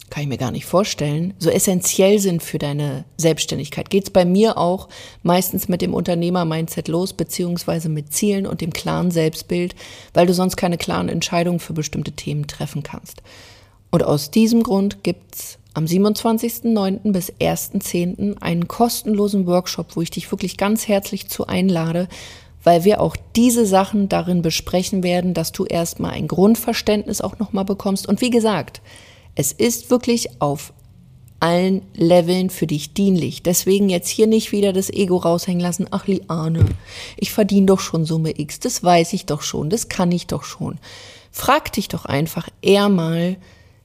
kann 0.10 0.24
ich 0.24 0.30
mir 0.30 0.38
gar 0.38 0.52
nicht 0.52 0.64
vorstellen, 0.64 1.34
so 1.38 1.50
essentiell 1.50 2.18
sind 2.18 2.42
für 2.42 2.60
deine 2.60 3.04
Selbstständigkeit, 3.18 3.90
geht 3.90 4.06
es 4.06 4.10
bei 4.10 4.24
mir 4.24 4.58
auch 4.58 4.88
meistens 5.22 5.68
mit 5.68 5.82
dem 5.82 5.94
Unternehmer-Mindset 5.94 6.88
los, 6.88 7.12
beziehungsweise 7.12 7.90
mit 7.90 8.14
Zielen 8.14 8.48
und 8.48 8.62
dem 8.62 8.72
klaren 8.72 9.12
Selbstbild, 9.12 9.76
weil 10.14 10.28
du 10.28 10.34
sonst 10.34 10.56
keine 10.56 10.78
klaren 10.78 11.10
Entscheidungen 11.10 11.60
für 11.60 11.74
bestimmte 11.74 12.14
Themen 12.14 12.48
treffen 12.48 12.84
kannst. 12.84 13.22
Und 13.92 14.06
aus 14.06 14.32
diesem 14.32 14.64
Grund 14.64 15.04
gibt's 15.04 15.60
am 15.74 15.84
27.09. 15.84 17.12
bis 17.12 17.34
1.10. 17.34 18.42
einen 18.42 18.70
kostenlosen 18.70 19.46
Workshop, 19.46 19.98
wo 19.98 20.02
ich 20.02 20.12
dich 20.12 20.32
wirklich 20.32 20.56
ganz 20.56 20.88
herzlich 20.88 21.28
zu 21.28 21.48
einlade, 21.48 22.08
weil 22.64 22.84
wir 22.84 23.02
auch 23.02 23.16
diese 23.36 23.66
Sachen 23.66 24.10
darin 24.10 24.42
besprechen 24.42 25.04
werden, 25.04 25.34
dass 25.34 25.52
du 25.52 25.66
erstmal 25.66 26.12
ein 26.12 26.28
Grundverständnis 26.28 27.22
auch 27.22 27.40
nochmal 27.40 27.66
bekommst. 27.66 28.08
Und 28.08 28.22
wie 28.22 28.30
gesagt, 28.30 28.82
es 29.36 29.52
ist 29.52 29.90
wirklich 29.90 30.42
auf 30.42 30.74
allen 31.40 31.82
Leveln 31.94 32.50
für 32.50 32.68
dich 32.68 32.94
dienlich. 32.94 33.44
Deswegen 33.44 33.90
jetzt 33.90 34.08
hier 34.08 34.28
nicht 34.28 34.54
wieder 34.54 34.72
das 34.72 34.90
Ego 34.90 35.18
raushängen 35.18 35.60
lassen. 35.60 35.88
Ach, 35.92 36.08
Liane, 36.08 36.64
ich 37.18 37.34
verdiene 37.34 37.66
doch 37.66 37.82
schon 37.82 38.06
Summe 38.06 38.40
X. 38.40 38.60
Das 38.62 38.82
weiß 38.82 39.12
ich 39.12 39.26
doch 39.26 39.42
schon. 39.42 39.70
Das 39.70 39.90
kann 39.90 40.12
ich 40.14 40.28
doch 40.28 40.44
schon. 40.44 40.80
Frag 41.32 41.74
dich 41.74 41.90
doch 41.90 42.06
einfach 42.06 42.48
eher 42.62 42.88
mal, 42.88 43.36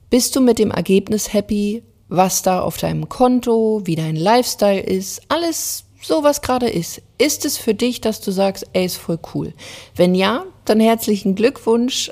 bist 0.09 0.37
du 0.37 0.41
mit 0.41 0.57
dem 0.57 0.71
Ergebnis 0.71 1.33
happy, 1.33 1.83
was 2.07 2.43
da 2.43 2.61
auf 2.61 2.77
deinem 2.77 3.09
Konto, 3.09 3.81
wie 3.83 3.95
dein 3.95 4.15
Lifestyle 4.15 4.79
ist, 4.79 5.21
alles 5.27 5.83
so 6.01 6.23
was 6.23 6.41
gerade 6.41 6.69
ist. 6.69 7.01
Ist 7.17 7.45
es 7.45 7.57
für 7.57 7.73
dich, 7.73 8.01
dass 8.01 8.21
du 8.21 8.31
sagst, 8.31 8.65
ey, 8.73 8.85
ist 8.85 8.97
voll 8.97 9.19
cool? 9.33 9.53
Wenn 9.95 10.15
ja, 10.15 10.45
dann 10.65 10.79
herzlichen 10.79 11.35
Glückwunsch. 11.35 12.11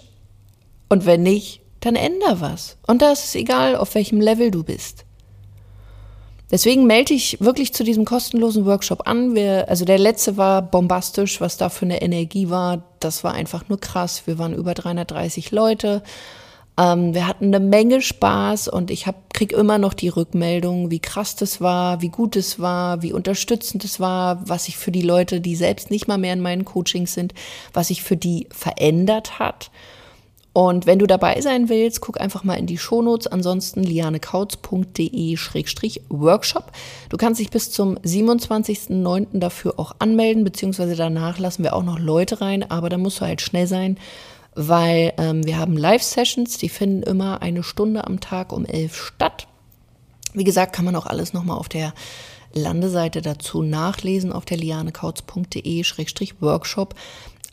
Und 0.89 1.05
wenn 1.05 1.23
nicht, 1.23 1.61
dann 1.81 1.95
änder 1.95 2.41
was. 2.41 2.77
Und 2.87 3.01
da 3.01 3.11
ist 3.11 3.25
es 3.25 3.35
egal, 3.35 3.75
auf 3.75 3.95
welchem 3.95 4.21
Level 4.21 4.51
du 4.51 4.63
bist. 4.63 5.05
Deswegen 6.49 6.87
melde 6.87 7.13
ich 7.13 7.41
wirklich 7.41 7.73
zu 7.73 7.83
diesem 7.83 8.05
kostenlosen 8.05 8.65
Workshop 8.65 9.05
an. 9.05 9.35
Wir, 9.35 9.67
also 9.67 9.83
der 9.83 9.99
letzte 9.99 10.37
war 10.37 10.61
bombastisch, 10.61 11.41
was 11.41 11.57
da 11.57 11.67
für 11.67 11.85
eine 11.85 12.01
Energie 12.01 12.49
war. 12.49 12.83
Das 13.01 13.25
war 13.25 13.33
einfach 13.33 13.67
nur 13.67 13.79
krass. 13.79 14.23
Wir 14.25 14.37
waren 14.37 14.53
über 14.53 14.73
330 14.73 15.51
Leute. 15.51 16.03
Ähm, 16.77 17.13
wir 17.13 17.27
hatten 17.27 17.53
eine 17.53 17.59
Menge 17.59 18.01
Spaß 18.01 18.67
und 18.67 18.91
ich 18.91 19.07
hab, 19.07 19.33
krieg 19.33 19.51
immer 19.51 19.79
noch 19.79 19.93
die 19.93 20.09
Rückmeldung, 20.09 20.91
wie 20.91 20.99
krass 20.99 21.35
das 21.35 21.59
war, 21.59 22.01
wie 22.01 22.09
gut 22.09 22.35
es 22.35 22.59
war, 22.59 23.01
wie 23.01 23.13
unterstützend 23.13 23.83
es 23.83 23.99
war, 23.99 24.47
was 24.47 24.65
sich 24.65 24.77
für 24.77 24.91
die 24.91 25.01
Leute, 25.01 25.41
die 25.41 25.55
selbst 25.55 25.89
nicht 25.89 26.07
mal 26.07 26.17
mehr 26.17 26.33
in 26.33 26.41
meinen 26.41 26.65
Coachings 26.65 27.13
sind, 27.13 27.33
was 27.73 27.87
sich 27.87 28.03
für 28.03 28.17
die 28.17 28.47
verändert 28.51 29.39
hat. 29.39 29.71
Und 30.57 30.87
wenn 30.87 30.97
du 30.97 31.05
dabei 31.05 31.39
sein 31.41 31.69
willst, 31.69 32.01
guck 32.01 32.19
einfach 32.19 32.43
mal 32.43 32.55
in 32.55 32.65
die 32.65 32.79
Shownotes. 32.79 33.27
Ansonsten 33.27 33.83
lianekautz.de-workshop. 33.83 36.71
Du 37.09 37.17
kannst 37.17 37.39
dich 37.39 37.51
bis 37.51 37.69
zum 37.69 37.99
27.09. 37.99 39.27
dafür 39.33 39.75
auch 39.77 39.93
anmelden, 39.99 40.43
beziehungsweise 40.43 40.95
danach 40.95 41.37
lassen 41.37 41.63
wir 41.63 41.75
auch 41.75 41.83
noch 41.83 41.99
Leute 41.99 42.41
rein, 42.41 42.65
aber 42.71 42.89
da 42.89 42.97
musst 42.97 43.21
du 43.21 43.27
halt 43.27 43.41
schnell 43.41 43.67
sein, 43.67 43.99
weil 44.57 45.13
ähm, 45.19 45.45
wir 45.45 45.59
haben 45.59 45.77
Live-Sessions, 45.77 46.57
die 46.57 46.69
finden 46.69 47.03
immer 47.03 47.43
eine 47.43 47.61
Stunde 47.61 48.07
am 48.07 48.19
Tag 48.19 48.51
um 48.51 48.65
elf 48.65 48.95
statt. 48.95 49.47
Wie 50.33 50.43
gesagt, 50.43 50.73
kann 50.73 50.83
man 50.83 50.95
auch 50.95 51.05
alles 51.05 51.31
nochmal 51.31 51.59
auf 51.59 51.69
der 51.69 51.93
Landeseite 52.53 53.21
dazu 53.21 53.61
nachlesen 53.61 54.33
auf 54.33 54.45
der 54.45 54.57
lianekautz.de-workshop. 54.57 56.95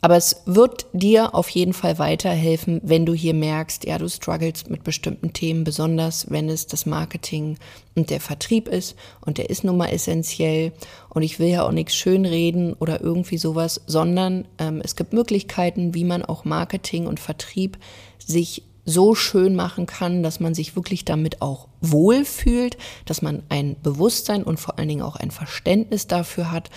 Aber 0.05 0.17
es 0.17 0.43
wird 0.45 0.85
dir 0.93 1.33
auf 1.33 1.49
jeden 1.49 1.73
Fall 1.73 1.97
weiterhelfen, 1.97 2.79
wenn 2.83 3.07
du 3.07 3.15
hier 3.15 3.33
merkst, 3.33 3.85
ja, 3.85 3.97
du 3.97 4.07
struggles 4.07 4.69
mit 4.69 4.83
bestimmten 4.83 5.33
Themen, 5.33 5.63
besonders 5.63 6.29
wenn 6.29 6.47
es 6.47 6.67
das 6.67 6.85
Marketing 6.85 7.57
und 7.95 8.11
der 8.11 8.21
Vertrieb 8.21 8.67
ist. 8.67 8.95
Und 9.25 9.39
der 9.39 9.49
ist 9.49 9.63
nun 9.63 9.77
mal 9.77 9.87
essentiell. 9.87 10.73
Und 11.09 11.23
ich 11.23 11.39
will 11.39 11.47
ja 11.47 11.65
auch 11.65 11.71
nichts 11.71 11.95
schönreden 11.95 12.73
oder 12.73 13.01
irgendwie 13.01 13.39
sowas, 13.39 13.81
sondern 13.87 14.47
ähm, 14.59 14.79
es 14.83 14.95
gibt 14.95 15.11
Möglichkeiten, 15.11 15.95
wie 15.95 16.03
man 16.03 16.23
auch 16.23 16.45
Marketing 16.45 17.07
und 17.07 17.19
Vertrieb 17.19 17.79
sich 18.19 18.61
so 18.85 19.15
schön 19.15 19.55
machen 19.55 19.87
kann, 19.87 20.21
dass 20.21 20.39
man 20.39 20.53
sich 20.53 20.75
wirklich 20.75 21.03
damit 21.05 21.41
auch 21.41 21.67
wohlfühlt, 21.81 22.77
dass 23.05 23.23
man 23.23 23.41
ein 23.49 23.75
Bewusstsein 23.81 24.43
und 24.43 24.59
vor 24.59 24.77
allen 24.77 24.87
Dingen 24.89 25.01
auch 25.01 25.15
ein 25.15 25.31
Verständnis 25.31 26.05
dafür 26.05 26.51
hat 26.51 26.69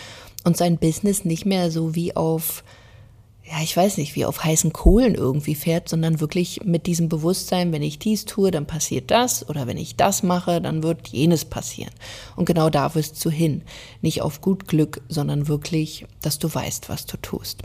und 0.45 0.57
sein 0.57 0.79
Business 0.79 1.27
nicht 1.27 1.45
mehr 1.45 1.71
so 1.71 1.95
wie 1.95 2.17
auf 2.17 2.64
ja, 3.51 3.63
ich 3.63 3.75
weiß 3.75 3.97
nicht, 3.97 4.15
wie 4.15 4.27
auf 4.27 4.45
heißen 4.45 4.73
Kohlen 4.73 5.15
irgendwie 5.15 5.55
fährt, 5.55 5.89
sondern 5.89 6.21
wirklich 6.21 6.61
mit 6.65 6.87
diesem 6.87 7.09
Bewusstsein, 7.09 7.73
wenn 7.73 7.83
ich 7.83 7.99
dies 7.99 8.27
tue, 8.27 8.51
dann 8.51 8.67
passiert 8.67 9.11
das 9.11 9.49
oder 9.49 9.67
wenn 9.67 9.79
ich 9.79 9.97
das 9.97 10.23
mache, 10.23 10.61
dann 10.61 10.83
wird 10.83 11.09
jenes 11.09 11.45
passieren. 11.45 11.93
Und 12.37 12.45
genau 12.45 12.69
da 12.69 12.95
wirst 12.95 13.25
du 13.25 13.31
hin. 13.31 13.63
Nicht 14.03 14.21
auf 14.21 14.43
gut 14.43 14.69
Glück, 14.69 15.01
sondern 15.09 15.49
wirklich, 15.49 16.05
dass 16.21 16.39
du 16.39 16.53
weißt, 16.53 16.89
was 16.89 17.07
du 17.07 17.17
tust. 17.17 17.63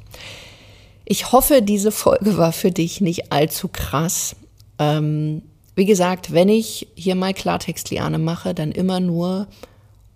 Ich 1.05 1.33
hoffe, 1.33 1.61
diese 1.61 1.91
Folge 1.91 2.37
war 2.37 2.53
für 2.53 2.71
dich 2.71 3.01
nicht 3.01 3.33
allzu 3.33 3.67
krass. 3.67 4.37
Ähm, 4.79 5.41
wie 5.75 5.85
gesagt, 5.85 6.31
wenn 6.31 6.47
ich 6.47 6.87
hier 6.95 7.15
mal 7.15 7.33
Klartext-Liane 7.33 8.19
mache, 8.19 8.53
dann 8.53 8.71
immer 8.71 9.01
nur 9.01 9.47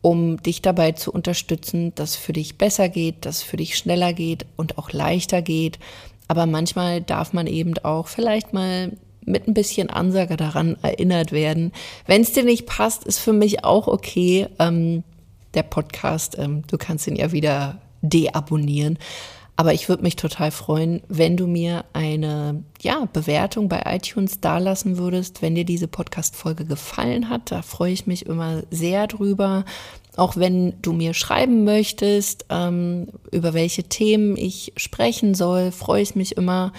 um 0.02 0.42
dich 0.42 0.62
dabei 0.62 0.94
zu 0.94 1.12
unterstützen, 1.12 1.94
dass 1.96 2.16
für 2.16 2.34
dich 2.34 2.58
besser 2.58 2.90
geht, 2.90 3.26
dass 3.26 3.42
für 3.42 3.58
dich 3.58 3.78
schneller 3.78 4.14
geht 4.14 4.46
und 4.56 4.78
auch 4.78 4.92
leichter 4.92 5.42
geht. 5.42 5.80
Aber 6.28 6.46
manchmal 6.46 7.02
darf 7.02 7.34
man 7.34 7.48
eben 7.48 7.78
auch 7.80 8.08
vielleicht 8.08 8.54
mal 8.54 8.92
mit 9.26 9.48
ein 9.48 9.54
bisschen 9.54 9.90
Ansage 9.90 10.38
daran 10.38 10.78
erinnert 10.82 11.32
werden. 11.32 11.74
Wenn 12.06 12.22
es 12.22 12.32
dir 12.32 12.44
nicht 12.44 12.66
passt, 12.66 13.04
ist 13.04 13.20
für 13.20 13.34
mich 13.34 13.64
auch 13.64 13.88
okay. 13.88 14.48
Ähm, 14.60 15.04
der 15.54 15.64
Podcast, 15.64 16.38
ähm, 16.38 16.64
du 16.68 16.78
kannst 16.78 17.08
ihn 17.08 17.16
ja 17.16 17.32
wieder 17.32 17.82
deabonnieren. 18.02 18.98
Aber 19.60 19.74
ich 19.74 19.90
würde 19.90 20.04
mich 20.04 20.16
total 20.16 20.52
freuen, 20.52 21.02
wenn 21.08 21.36
du 21.36 21.48
mir 21.48 21.84
eine 21.92 22.64
ja, 22.80 23.06
Bewertung 23.12 23.70
bei 23.70 23.82
iTunes 23.88 24.40
dalassen 24.40 25.00
würdest, 25.00 25.42
wenn 25.42 25.56
dir 25.56 25.66
diese 25.66 25.88
Podcast-Folge 25.88 26.64
gefallen 26.64 27.28
hat. 27.28 27.50
Da 27.52 27.64
freue 27.64 27.92
ich 27.92 28.06
mich 28.06 28.28
immer 28.28 28.62
sehr 28.70 29.08
drüber. 29.08 29.66
Auch 30.16 30.38
wenn 30.38 30.80
du 30.84 30.94
mir 30.94 31.16
schreiben 31.16 31.64
möchtest, 31.64 32.46
ähm, 32.50 33.08
über 33.32 33.56
welche 33.56 33.84
Themen 33.84 34.38
ich 34.38 34.74
sprechen 34.78 35.34
soll, 35.34 35.72
freue 35.72 36.04
ich 36.04 36.16
mich 36.16 36.38
immer 36.38 36.72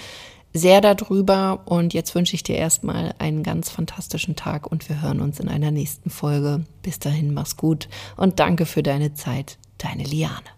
sehr 0.52 0.80
darüber. 0.80 1.62
Und 1.64 1.94
jetzt 1.94 2.14
wünsche 2.14 2.36
ich 2.36 2.44
dir 2.44 2.56
erstmal 2.56 3.12
einen 3.18 3.42
ganz 3.42 3.70
fantastischen 3.70 4.36
Tag 4.36 4.70
und 4.70 4.88
wir 4.88 5.02
hören 5.02 5.20
uns 5.20 5.40
in 5.40 5.48
einer 5.48 5.72
nächsten 5.72 6.10
Folge. 6.10 6.64
Bis 6.82 7.00
dahin, 7.00 7.34
mach's 7.34 7.56
gut 7.56 7.88
und 8.16 8.38
danke 8.38 8.66
für 8.66 8.84
deine 8.84 9.14
Zeit. 9.14 9.58
Deine 9.78 10.04
Liane. 10.04 10.57